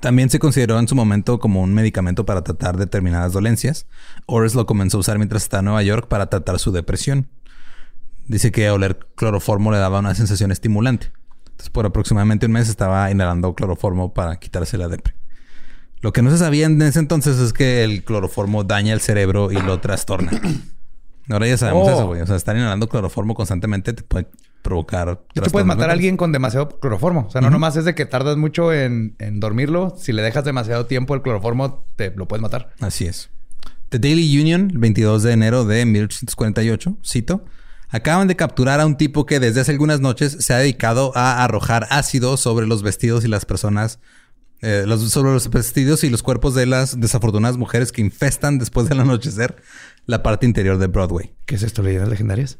[0.00, 3.86] También se consideró en su momento como un medicamento para tratar determinadas dolencias.
[4.26, 7.28] Horace lo comenzó a usar mientras estaba en Nueva York para tratar su depresión.
[8.26, 11.10] Dice que oler cloroformo le daba una sensación estimulante.
[11.54, 15.14] Entonces, por aproximadamente un mes estaba inhalando cloroformo para quitarse la depre.
[16.00, 19.50] Lo que no se sabía en ese entonces es que el cloroformo daña el cerebro
[19.50, 20.30] y lo trastorna.
[21.30, 21.92] Ahora ya sabemos Oh.
[21.92, 22.20] eso, güey.
[22.20, 24.26] O sea, estar inhalando cloroformo constantemente te puede
[24.60, 25.22] provocar.
[25.32, 27.24] Tú puedes matar a alguien con demasiado cloroformo.
[27.28, 29.94] O sea, no nomás es de que tardas mucho en, en dormirlo.
[29.98, 32.72] Si le dejas demasiado tiempo el cloroformo, te lo puedes matar.
[32.80, 33.30] Así es.
[33.88, 37.44] The Daily Union, el 22 de enero de 1848, cito,
[37.94, 41.44] acaban de capturar a un tipo que desde hace algunas noches se ha dedicado a
[41.44, 43.98] arrojar ácido sobre los vestidos y las personas,
[44.62, 48.88] eh, los- sobre los vestidos y los cuerpos de las desafortunadas mujeres que infestan después
[48.88, 49.56] del anochecer
[50.06, 51.34] la parte interior de Broadway.
[51.46, 51.82] ¿Qué es esto?
[51.82, 52.58] ¿Leyendas legendarias?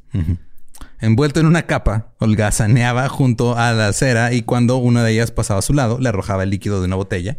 [1.01, 5.59] Envuelto en una capa, holgazaneaba junto a la acera y cuando una de ellas pasaba
[5.59, 7.39] a su lado, le arrojaba el líquido de una botella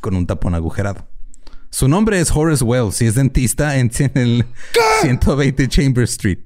[0.00, 1.06] con un tapón agujerado.
[1.70, 4.44] Su nombre es Horace Wells y es dentista en, en el
[5.02, 6.38] 120 Chambers Street.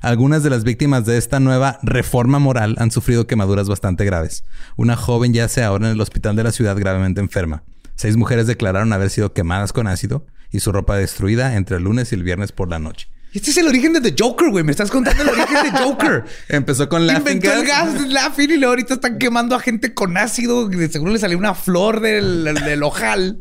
[0.00, 4.44] Algunas de las víctimas de esta nueva reforma moral han sufrido quemaduras bastante graves.
[4.76, 7.64] Una joven yace ahora en el hospital de la ciudad gravemente enferma.
[7.96, 12.12] Seis mujeres declararon haber sido quemadas con ácido y su ropa destruida entre el lunes
[12.12, 13.08] y el viernes por la noche.
[13.34, 14.64] Este es el origen de The Joker, güey.
[14.64, 16.24] Me estás contando el origen de Joker.
[16.48, 20.16] Empezó con la Inventó el gas Laughing y luego ahorita están quemando a gente con
[20.16, 20.68] ácido.
[20.68, 23.38] De seguro le salió una flor del, del ojal.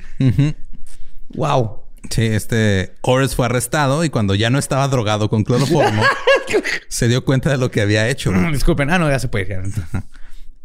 [1.29, 1.86] Wow.
[2.09, 6.01] Sí, este Horace fue arrestado y cuando ya no estaba drogado con cloroformo,
[6.87, 8.31] se dio cuenta de lo que había hecho.
[8.51, 8.89] Disculpen.
[8.89, 9.47] Ah, no, ya se puede.
[9.47, 9.61] ya.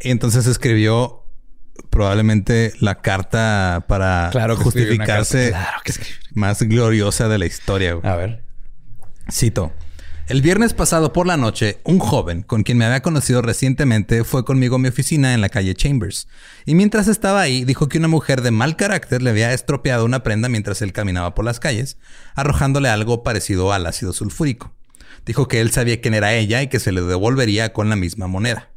[0.00, 1.24] Y entonces escribió
[1.90, 5.66] probablemente la carta para Claro justificarse carta.
[5.66, 6.14] Claro que escribió.
[6.34, 7.94] más gloriosa de la historia.
[7.94, 8.06] güey.
[8.10, 8.44] A ver.
[9.30, 9.72] Cito.
[10.28, 14.44] El viernes pasado por la noche, un joven con quien me había conocido recientemente fue
[14.44, 16.28] conmigo a mi oficina en la calle Chambers.
[16.64, 20.22] Y mientras estaba ahí, dijo que una mujer de mal carácter le había estropeado una
[20.22, 21.98] prenda mientras él caminaba por las calles,
[22.36, 24.72] arrojándole algo parecido al ácido sulfúrico.
[25.26, 28.28] Dijo que él sabía quién era ella y que se le devolvería con la misma
[28.28, 28.70] moneda.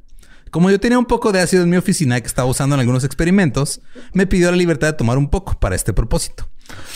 [0.50, 3.04] Como yo tenía un poco de ácido en mi oficina que estaba usando en algunos
[3.04, 3.82] experimentos,
[4.14, 6.50] me pidió la libertad de tomar un poco para este propósito.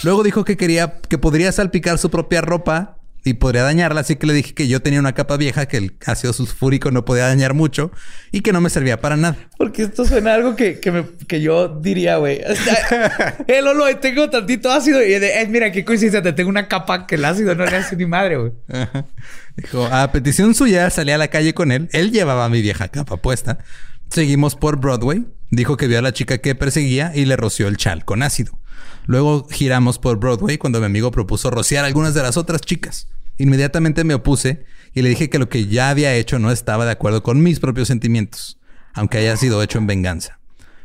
[0.03, 2.98] Luego dijo que quería que podría salpicar su propia ropa
[3.29, 5.93] y podría dañarla, así que le dije que yo tenía una capa vieja que el
[6.05, 7.91] ácido sulfúrico no podía dañar mucho
[8.31, 9.37] y que no me servía para nada.
[9.57, 12.41] Porque esto suena a algo que, que, me- que yo diría, güey.
[13.47, 15.01] Eh, Lolo, tengo tantito ácido.
[15.03, 16.21] Y de, eh, mira, qué coincidencia.
[16.21, 18.51] Te tengo una capa que el ácido no le hace ni madre, güey.
[19.55, 21.89] Dijo, a petición suya salí a la calle con él.
[21.91, 23.59] Él llevaba mi vieja capa puesta.
[24.09, 25.25] Seguimos por Broadway.
[25.51, 28.57] Dijo que vio a la chica que perseguía y le roció el chal con ácido.
[29.05, 33.07] Luego giramos por Broadway cuando mi amigo propuso rociar a algunas de las otras chicas.
[33.39, 36.91] Inmediatamente me opuse y le dije que lo que ya había hecho no estaba de
[36.91, 38.59] acuerdo con mis propios sentimientos,
[38.93, 40.39] aunque haya sido hecho en venganza.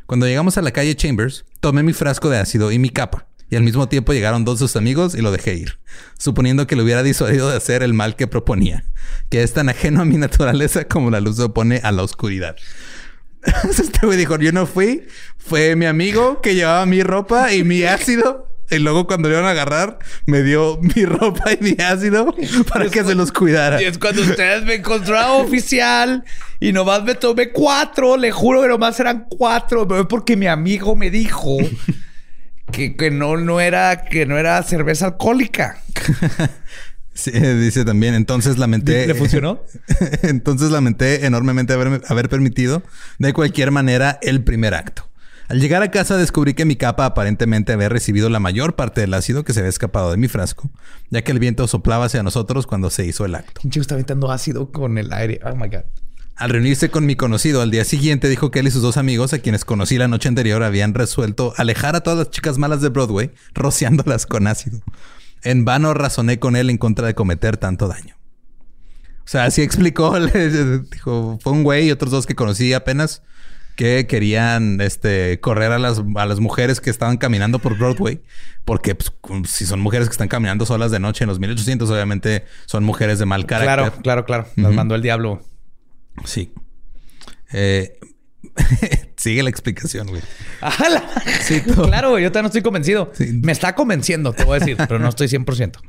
[0.05, 3.57] Cuando llegamos a la calle Chambers, tomé mi frasco de ácido y mi capa, y
[3.57, 5.79] al mismo tiempo llegaron dos de sus amigos y lo dejé ir,
[6.17, 8.85] suponiendo que lo hubiera disuadido de hacer el mal que proponía,
[9.29, 12.55] que es tan ajeno a mi naturaleza como la luz se opone a la oscuridad.
[13.69, 17.83] Este güey dijo, yo no fui, fue mi amigo que llevaba mi ropa y mi
[17.83, 18.54] ácido.
[18.71, 22.33] Y luego cuando le iban a agarrar, me dio mi ropa y mi ácido
[22.67, 23.81] para que se los cuidara.
[23.81, 26.23] Y es cuando ustedes me encontraron oficial
[26.59, 28.17] y nomás me tomé cuatro.
[28.17, 29.87] Le juro que nomás eran cuatro.
[29.87, 31.57] Pero es porque mi amigo me dijo
[32.71, 35.81] que, que no, no era, que no era cerveza alcohólica.
[37.15, 39.07] Sí, dice también, entonces lamenté...
[39.07, 39.63] ¿Le funcionó?
[40.21, 42.83] entonces lamenté enormemente haber, haber permitido
[43.19, 45.09] de cualquier manera el primer acto.
[45.47, 49.13] Al llegar a casa descubrí que mi capa aparentemente había recibido la mayor parte del
[49.13, 50.71] ácido que se había escapado de mi frasco,
[51.11, 53.61] ya que el viento soplaba hacia nosotros cuando se hizo el acto.
[53.61, 55.39] Pinche está aventando ácido con el aire.
[55.45, 55.83] Oh my God.
[56.35, 59.33] Al reunirse con mi conocido al día siguiente, dijo que él y sus dos amigos,
[59.33, 62.89] a quienes conocí la noche anterior, habían resuelto alejar a todas las chicas malas de
[62.89, 64.81] Broadway, rociándolas con ácido.
[65.43, 68.15] En vano razoné con él en contra de cometer tanto daño.
[69.19, 73.21] O sea, así explicó, le dijo, fue un güey y otros dos que conocí apenas
[73.75, 78.21] que querían este, correr a las, a las mujeres que estaban caminando por Broadway,
[78.63, 79.11] porque pues,
[79.47, 83.19] si son mujeres que están caminando solas de noche en los 1800, obviamente son mujeres
[83.19, 83.75] de mal carácter.
[83.75, 84.47] Claro, claro, claro.
[84.55, 84.75] Nos Ujú.
[84.75, 85.41] mandó el diablo.
[86.23, 86.53] Sí.
[87.51, 87.99] Eh,
[89.17, 90.21] sigue la explicación, güey.
[91.41, 92.23] Sí, claro, güey.
[92.23, 93.11] Yo todavía no estoy convencido.
[93.13, 93.39] Sí.
[93.43, 95.79] Me está convenciendo, te voy a decir, pero no estoy 100%.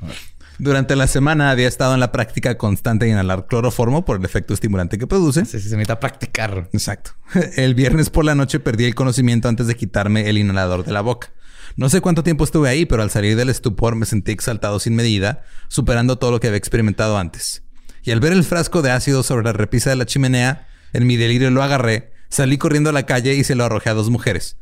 [0.59, 4.55] Durante la semana había estado en la práctica constante de inhalar cloroformo por el efecto
[4.55, 5.45] estimulante que produce.
[5.45, 6.69] Sí, sí, se necesita practicar.
[6.73, 7.13] Exacto.
[7.57, 11.03] El viernes por la noche perdí el conocimiento antes de quitarme el inhalador de la
[11.03, 11.29] boca.
[11.77, 14.95] No sé cuánto tiempo estuve ahí, pero al salir del estupor me sentí exaltado sin
[14.95, 17.63] medida, superando todo lo que había experimentado antes.
[18.03, 21.17] Y al ver el frasco de ácido sobre la repisa de la chimenea, en mi
[21.17, 24.57] delirio lo agarré, salí corriendo a la calle y se lo arrojé a dos mujeres.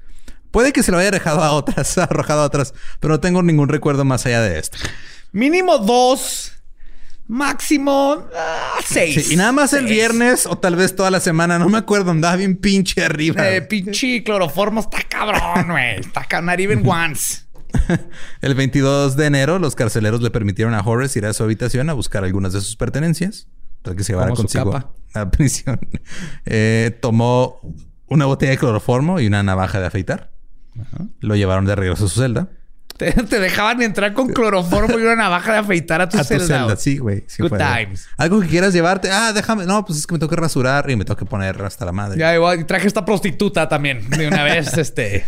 [0.51, 3.69] Puede que se lo haya dejado a otras, arrojado a otras, pero no tengo ningún
[3.69, 4.79] recuerdo más allá de esto.
[5.35, 6.53] Mínimo dos.
[7.27, 9.27] Máximo ah, seis.
[9.27, 12.11] Sí, y nada más el viernes o tal vez toda la semana, no me acuerdo,
[12.13, 13.51] andaba bien pinche arriba.
[13.51, 16.01] Eh, pinche cloroformo está cabrón, güey.
[16.01, 16.47] Está cabrón.
[16.47, 17.43] Not even once.
[18.43, 21.95] El 22 de enero, los carceleros le permitieron a Horace ir a su habitación a
[21.95, 23.49] buscar algunas de sus pertenencias
[23.83, 24.93] para que se llevara consigo capa.
[25.15, 25.81] a prisión.
[26.47, 27.61] Eh, tomó
[28.07, 30.31] una botella de cloroformo y una navaja de afeitar.
[31.19, 32.51] Lo llevaron de regreso a su celda.
[32.97, 36.27] Te, te dejaban entrar con cloroformo y una navaja de afeitar a tu A tu
[36.29, 36.77] celda.
[36.77, 37.25] sí, güey.
[37.27, 37.59] sí Good fue.
[37.59, 38.07] times.
[38.17, 39.11] Algo que quieras llevarte.
[39.11, 39.67] Ah, déjame.
[39.67, 41.93] No, pues es que me tengo que rasurar y me tengo que poner hasta la
[41.93, 42.19] madre.
[42.19, 44.09] Ya igual, y traje esta prostituta también.
[44.11, 45.25] De una vez, este.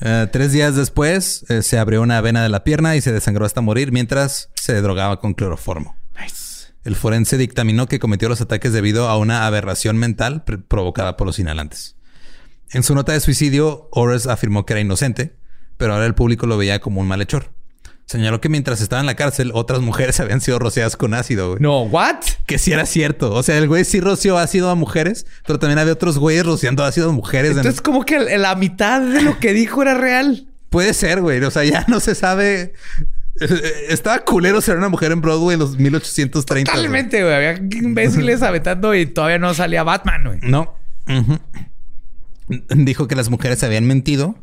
[0.00, 3.46] Eh, tres días después eh, se abrió una vena de la pierna y se desangró
[3.46, 5.96] hasta morir mientras se drogaba con cloroformo.
[6.84, 11.26] El forense dictaminó que cometió los ataques debido a una aberración mental pr- provocada por
[11.26, 11.96] los inhalantes.
[12.72, 15.34] En su nota de suicidio, Ores afirmó que era inocente,
[15.76, 17.50] pero ahora el público lo veía como un malhechor.
[18.06, 21.48] Señaló que mientras estaba en la cárcel, otras mujeres habían sido rociadas con ácido.
[21.52, 21.62] güey.
[21.62, 22.16] No, ¿what?
[22.46, 23.32] Que sí era cierto.
[23.32, 26.84] O sea, el güey sí roció ácido a mujeres, pero también había otros güeyes rociando
[26.84, 27.52] ácido a mujeres.
[27.52, 30.48] en- Entonces, como que la mitad de lo que dijo era real.
[30.68, 31.42] Puede ser, güey.
[31.44, 32.74] O sea, ya no se sabe.
[33.88, 36.70] Estaba culero ser una mujer en Broadway en los 1830.
[36.70, 36.82] güey.
[36.82, 37.34] Totalmente, güey.
[37.34, 40.38] Había imbéciles aventando y todavía no salía Batman, güey.
[40.42, 40.74] No.
[42.48, 44.36] Dijo que las mujeres habían mentido.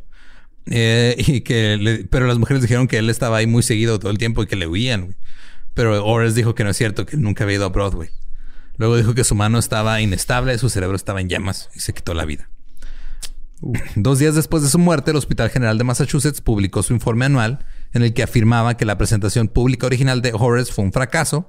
[0.68, 4.12] Eh, y que le- pero las mujeres dijeron que él estaba ahí muy seguido todo
[4.12, 5.02] el tiempo y que le huían.
[5.06, 5.16] güey.
[5.74, 8.10] Pero Ores dijo que no es cierto, que él nunca había ido a Broadway.
[8.78, 12.14] Luego dijo que su mano estaba inestable, su cerebro estaba en llamas y se quitó
[12.14, 12.50] la vida.
[13.96, 17.64] Dos días después de su muerte, el Hospital General de Massachusetts publicó su informe anual
[17.94, 21.48] en el que afirmaba que la presentación pública original de Horace fue un fracaso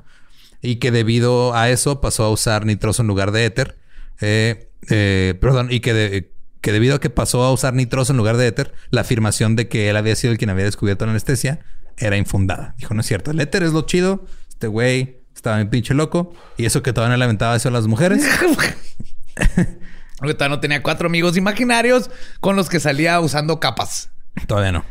[0.61, 3.79] y que debido a eso pasó a usar nitroso en lugar de éter.
[4.21, 6.32] Eh, eh, perdón, y que, de-
[6.63, 9.69] que debido a que pasó a usar nitroso en lugar de éter, la afirmación de
[9.69, 11.61] que él había sido el quien había descubierto la anestesia
[11.99, 12.75] era infundada.
[12.79, 16.33] Dijo, no es cierto, el éter es lo chido, este güey estaba bien pinche loco
[16.57, 18.25] y eso que todavía no le aventaba eso a las mujeres.
[20.21, 22.11] Ahorita no tenía cuatro amigos imaginarios
[22.41, 24.11] con los que salía usando capas.
[24.47, 24.85] Todavía no.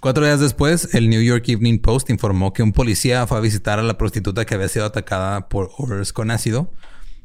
[0.00, 3.78] Cuatro días después, el New York Evening Post informó que un policía fue a visitar
[3.78, 6.72] a la prostituta que había sido atacada por Ores con ácido,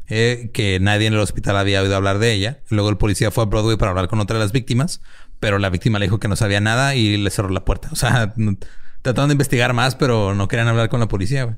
[0.07, 2.59] eh, que nadie en el hospital había oído hablar de ella.
[2.69, 5.01] Luego el policía fue a Broadway para hablar con otra de las víctimas,
[5.39, 7.89] pero la víctima le dijo que no sabía nada y le cerró la puerta.
[7.91, 8.33] O sea,
[9.01, 11.55] trataron de investigar más, pero no querían hablar con la policía, güey.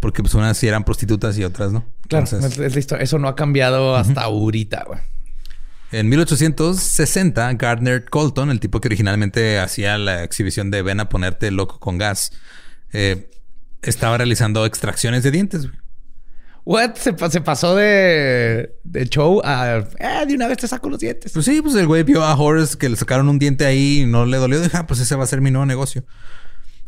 [0.00, 1.84] Porque pues unas sí eran prostitutas y otras no.
[2.08, 2.86] Claro, Entonces.
[3.00, 5.00] Eso no ha cambiado hasta ahorita, güey.
[5.92, 11.50] En 1860, Gardner Colton, el tipo que originalmente hacía la exhibición de ven a ponerte
[11.50, 12.32] loco con gas,
[12.92, 13.30] eh,
[13.82, 15.66] estaba realizando extracciones de dientes.
[15.66, 15.85] güey.
[16.66, 16.96] What?
[16.96, 19.84] Se, pa- se pasó de, de show a...
[19.98, 21.30] Eh, de una vez te saco los dientes.
[21.32, 24.06] Pues sí, pues el güey vio a Horace que le sacaron un diente ahí y
[24.06, 24.60] no le dolió.
[24.60, 26.04] Dijo, ah, pues ese va a ser mi nuevo negocio.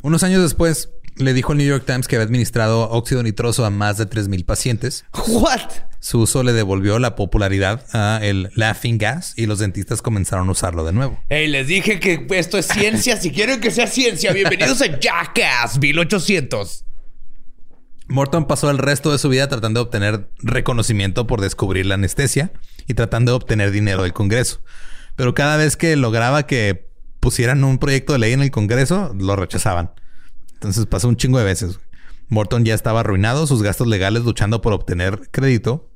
[0.03, 3.71] Unos años después, le dijo al New York Times que había administrado óxido nitroso a
[3.71, 5.05] más de 3.000 pacientes.
[5.29, 5.61] What?
[6.01, 10.53] Su uso le devolvió la popularidad a el laughing gas y los dentistas comenzaron a
[10.53, 11.21] usarlo de nuevo.
[11.29, 13.17] Hey, les dije que esto es ciencia.
[13.17, 16.85] si quieren que sea ciencia, bienvenidos a Jackass 1800.
[18.09, 22.53] Morton pasó el resto de su vida tratando de obtener reconocimiento por descubrir la anestesia
[22.87, 24.61] y tratando de obtener dinero del Congreso.
[25.17, 26.89] Pero cada vez que lograba que
[27.21, 29.91] pusieran un proyecto de ley en el Congreso, lo rechazaban.
[30.55, 31.81] Entonces pasó un chingo de veces.
[32.29, 35.89] Morton ya estaba arruinado, sus gastos legales luchando por obtener crédito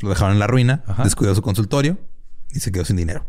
[0.00, 1.98] lo dejaron en la ruina, descuidó su consultorio
[2.50, 3.26] y se quedó sin dinero.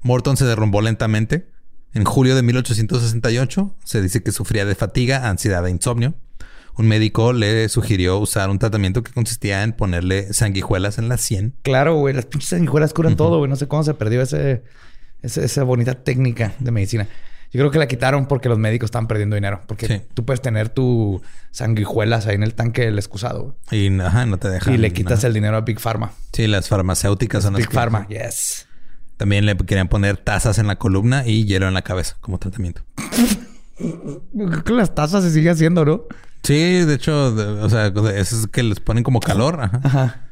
[0.00, 1.50] Morton se derrumbó lentamente.
[1.94, 6.14] En julio de 1868 se dice que sufría de fatiga, ansiedad e insomnio.
[6.78, 11.54] Un médico le sugirió usar un tratamiento que consistía en ponerle sanguijuelas en la sien.
[11.62, 12.14] Claro, güey.
[12.14, 13.50] Las pinches sanguijuelas curan todo, güey.
[13.50, 14.62] No sé cómo se perdió ese,
[15.22, 17.08] ese- esa bonita técnica de medicina.
[17.52, 19.60] Yo creo que la quitaron porque los médicos estaban perdiendo dinero.
[19.66, 20.00] Porque Sí.
[20.14, 21.20] tú puedes tener tu
[21.50, 23.54] sanguijuelas ahí en el tanque del excusado.
[23.70, 23.86] güey.
[23.88, 24.72] Y ajá, no te dejan.
[24.72, 25.28] Y le quitas nada.
[25.28, 26.12] el dinero a Big Pharma.
[26.32, 28.66] Sí, las farmacéuticas son las Big que- Pharma, yes.
[29.18, 32.82] También le querían poner tazas en la columna y hielo en la cabeza como tratamiento.
[33.78, 36.02] Creo que las tazas se sigue haciendo, ¿no?
[36.42, 39.60] Sí, de hecho, de- o sea, eso es que les ponen como calor.
[39.60, 39.80] Ajá.
[39.84, 40.28] Ajá.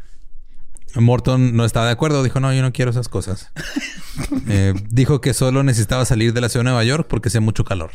[0.97, 2.23] Morton no estaba de acuerdo.
[2.25, 3.51] Dijo, no, yo no quiero esas cosas.
[4.49, 7.65] Eh, dijo que solo necesitaba salir de la ciudad de Nueva York porque hacía mucho
[7.65, 7.93] calor.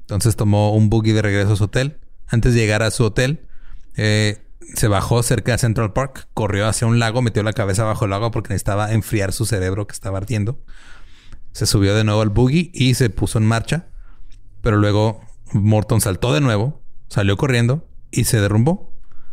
[0.00, 2.00] Entonces tomó un buggy de regreso a su hotel.
[2.26, 3.46] Antes de llegar a su hotel,
[3.96, 4.42] eh,
[4.74, 8.12] se bajó cerca de Central Park, corrió hacia un lago, metió la cabeza bajo el
[8.14, 10.58] agua porque necesitaba enfriar su cerebro que estaba ardiendo.
[11.52, 13.86] Se subió de nuevo al buggy y se puso en marcha.
[14.62, 15.20] Pero luego
[15.52, 18.92] Morton saltó de nuevo, salió corriendo y se derrumbó.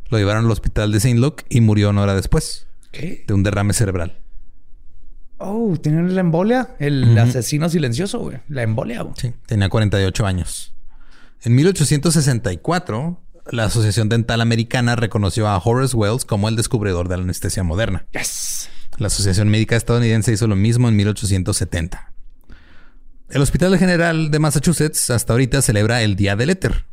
[0.09, 1.19] Lo llevaron al hospital de St.
[1.19, 3.23] Luke y murió una hora después ¿Qué?
[3.27, 4.19] de un derrame cerebral.
[5.37, 6.75] Oh, ¿tienen la embolia?
[6.79, 8.37] El asesino silencioso, güey.
[8.47, 9.15] La embolia, güey.
[9.17, 10.73] Sí, tenía 48 años.
[11.41, 13.19] En 1864,
[13.51, 18.05] la Asociación Dental Americana reconoció a Horace Wells como el descubridor de la anestesia moderna.
[18.13, 18.69] Yes.
[18.97, 22.13] La Asociación Médica Estadounidense hizo lo mismo en 1870.
[23.29, 26.85] El Hospital General de Massachusetts hasta ahorita celebra el Día del Éter,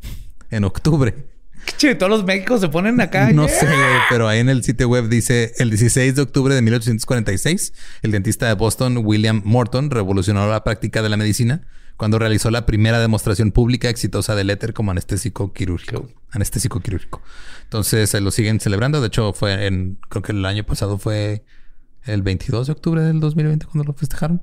[0.51, 1.15] en octubre.
[1.77, 3.31] Che, todos los médicos se ponen acá.
[3.33, 3.59] No Yeah.
[3.59, 3.77] sé, güey,
[4.09, 8.47] pero ahí en el sitio web dice el 16 de octubre de 1846, el dentista
[8.47, 11.61] de Boston, William Morton, revolucionó la práctica de la medicina
[11.97, 16.09] cuando realizó la primera demostración pública exitosa del éter como anestésico quirúrgico.
[16.31, 17.21] Anestésico quirúrgico.
[17.65, 18.99] Entonces eh, lo siguen celebrando.
[19.01, 21.43] De hecho, fue en, creo que el año pasado fue
[22.05, 24.41] el 22 de octubre del 2020 cuando lo festejaron.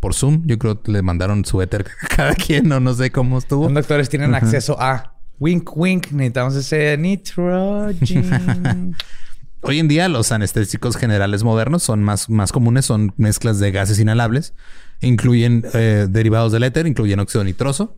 [0.00, 3.12] Por Zoom, yo creo que le mandaron su éter a cada quien o no sé
[3.12, 3.66] cómo estuvo.
[3.66, 6.10] Los doctores tienen acceso a wink, wink.
[6.12, 8.96] Necesitamos ese nitrogen.
[9.60, 13.98] Hoy en día los anestésicos generales modernos son más, más comunes, son mezclas de gases
[13.98, 14.54] inhalables,
[15.00, 17.96] incluyen eh, derivados del éter, incluyen óxido nitroso.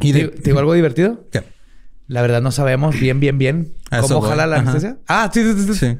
[0.00, 1.24] Y ¿Te, de, te digo algo divertido?
[1.32, 1.42] ¿Qué?
[2.06, 4.30] La verdad no sabemos bien, bien, bien eso cómo voy.
[4.30, 4.70] jala la Ajá.
[4.70, 4.98] anestesia.
[5.08, 5.66] Ah, sí, sí, sí.
[5.66, 5.74] sí.
[5.74, 5.98] Sí.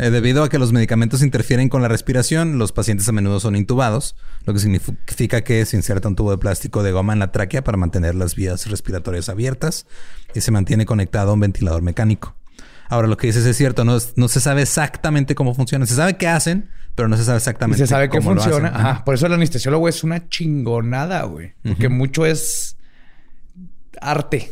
[0.00, 3.56] Eh, debido a que los medicamentos interfieren con la respiración, los pacientes a menudo son
[3.56, 4.14] intubados,
[4.48, 7.62] lo que significa que se inserta un tubo de plástico de goma en la tráquea
[7.62, 9.86] para mantener las vías respiratorias abiertas
[10.34, 12.34] y se mantiene conectado a un ventilador mecánico.
[12.88, 15.84] Ahora, lo que dices es cierto, no, se sabe exactamente cómo funciona.
[15.84, 18.40] Se sabe qué hacen, pero no se sabe Y exactamente se sabe que cómo lo
[18.40, 18.68] funciona.
[18.68, 18.86] hacen.
[18.86, 19.04] Ajá.
[19.04, 21.52] Por eso el anestesiólogo es una chingonada, güey.
[21.62, 22.78] Porque mucho es
[24.00, 24.50] arte.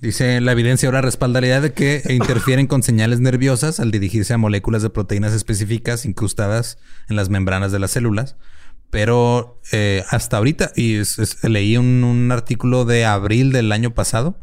[0.00, 4.32] Dice, la evidencia ahora respalda la idea de que interfieren con señales nerviosas al dirigirse
[4.32, 6.78] a moléculas de proteínas específicas incrustadas
[7.10, 8.36] en las membranas de las células.
[8.94, 13.92] Pero eh, hasta ahorita, y es- es- leí un, un artículo de abril del año
[13.92, 14.38] pasado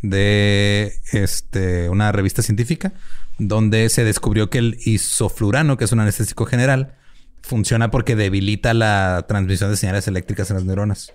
[0.00, 2.92] de este, una revista científica
[3.38, 6.94] donde se descubrió que el isoflurano, que es un anestésico general,
[7.42, 11.12] funciona porque debilita la transmisión de señales eléctricas en las neuronas.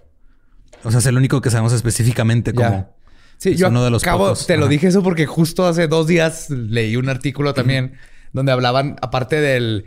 [0.83, 2.69] O sea, es el único que sabemos específicamente Ya.
[2.69, 2.95] cómo.
[3.37, 4.47] Sí, Es yo uno de los acabo- pocos.
[4.47, 7.93] te lo dije eso porque justo hace dos días leí un artículo también
[8.33, 9.85] donde hablaban, aparte del...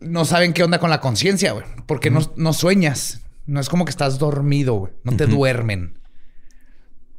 [0.00, 1.64] No saben qué onda con la conciencia, güey.
[1.86, 3.22] Porque no, no sueñas.
[3.46, 4.92] No es como que estás dormido, güey.
[5.04, 5.98] No te duermen.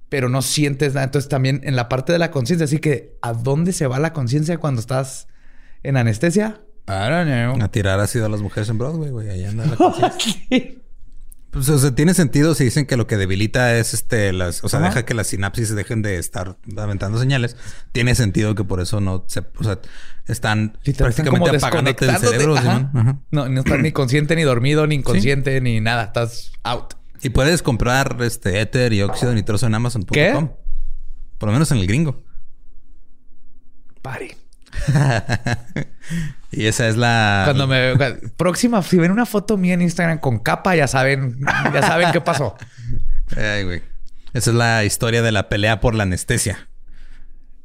[0.10, 1.06] Pero no sientes nada.
[1.06, 2.66] Entonces también en la parte de la conciencia.
[2.66, 5.28] Así que, ¿a dónde se va la conciencia cuando estás
[5.84, 6.62] en anestesia?
[6.88, 7.64] I don't know.
[7.64, 9.30] A tirar ácido a las mujeres en Broadway, güey.
[9.30, 10.74] Ahí anda la conciencia.
[11.52, 14.70] Pues, o sea, tiene sentido si dicen que lo que debilita es este, las, o
[14.70, 14.90] sea, Ajá.
[14.90, 17.58] deja que las sinapsis dejen de estar aventando señales.
[17.92, 19.80] Tiene sentido que por eso no se, o sea,
[20.28, 22.56] están están prácticamente como apagándote el cerebro.
[22.56, 22.62] Ajá.
[22.78, 22.92] Simón.
[22.94, 23.20] Ajá.
[23.32, 26.04] No, no estás ni consciente, ni dormido, ni inconsciente, ni nada.
[26.04, 26.94] Estás out.
[27.22, 30.14] Y puedes comprar este éter y óxido nitroso en Amazon.com.
[30.14, 30.50] ¿Qué?
[31.38, 32.24] Por lo menos en el gringo.
[34.02, 34.38] Pare.
[36.52, 37.44] y esa es la.
[37.46, 37.96] Cuando me
[38.38, 41.40] próxima, si ven una foto mía en Instagram con capa, ya saben,
[41.74, 42.56] ya saben qué pasó.
[43.38, 43.82] Ay, güey.
[44.34, 46.70] Esa es la historia de la pelea por la anestesia.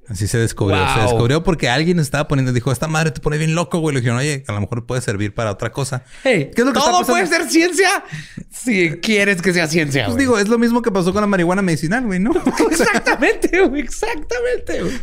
[0.09, 0.87] Así se descubrió.
[0.93, 3.95] Se descubrió porque alguien estaba poniendo, dijo, esta madre te pone bien loco, güey.
[3.95, 6.05] Le dijeron, oye, a lo mejor puede servir para otra cosa.
[6.23, 8.05] Hey, ¿Qué es lo que está todo puede ser ciencia
[8.51, 10.05] si quieres que sea ciencia.
[10.05, 10.27] Pues güey.
[10.27, 12.33] digo, es lo mismo que pasó con la marihuana medicinal, güey, ¿no?
[12.71, 14.83] exactamente, güey, exactamente.
[14.83, 14.95] güey.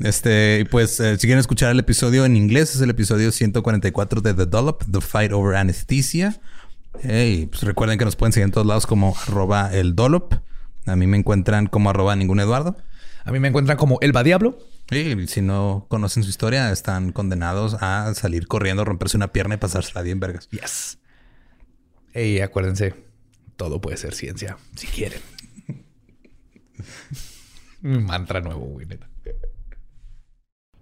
[0.00, 4.20] Este, y pues, eh, si quieren escuchar el episodio en inglés, es el episodio 144
[4.20, 6.40] de The Dollop, The Fight Over Anesthesia.
[7.02, 10.34] Hey, pues recuerden que nos pueden seguir en todos lados como arroba el Dollop.
[10.86, 12.76] A mí me encuentran como arroba ningún Eduardo.
[13.24, 14.58] A mí me encuentran como el Diablo.
[14.90, 19.58] Y si no conocen su historia, están condenados a salir corriendo, romperse una pierna y
[19.58, 20.48] pasársela bien vergas.
[20.48, 20.98] Yes.
[22.14, 22.94] Hey, acuérdense,
[23.56, 25.20] todo puede ser ciencia si quieren.
[27.82, 28.86] Mi mantra nuevo, güey.
[28.86, 29.07] neta.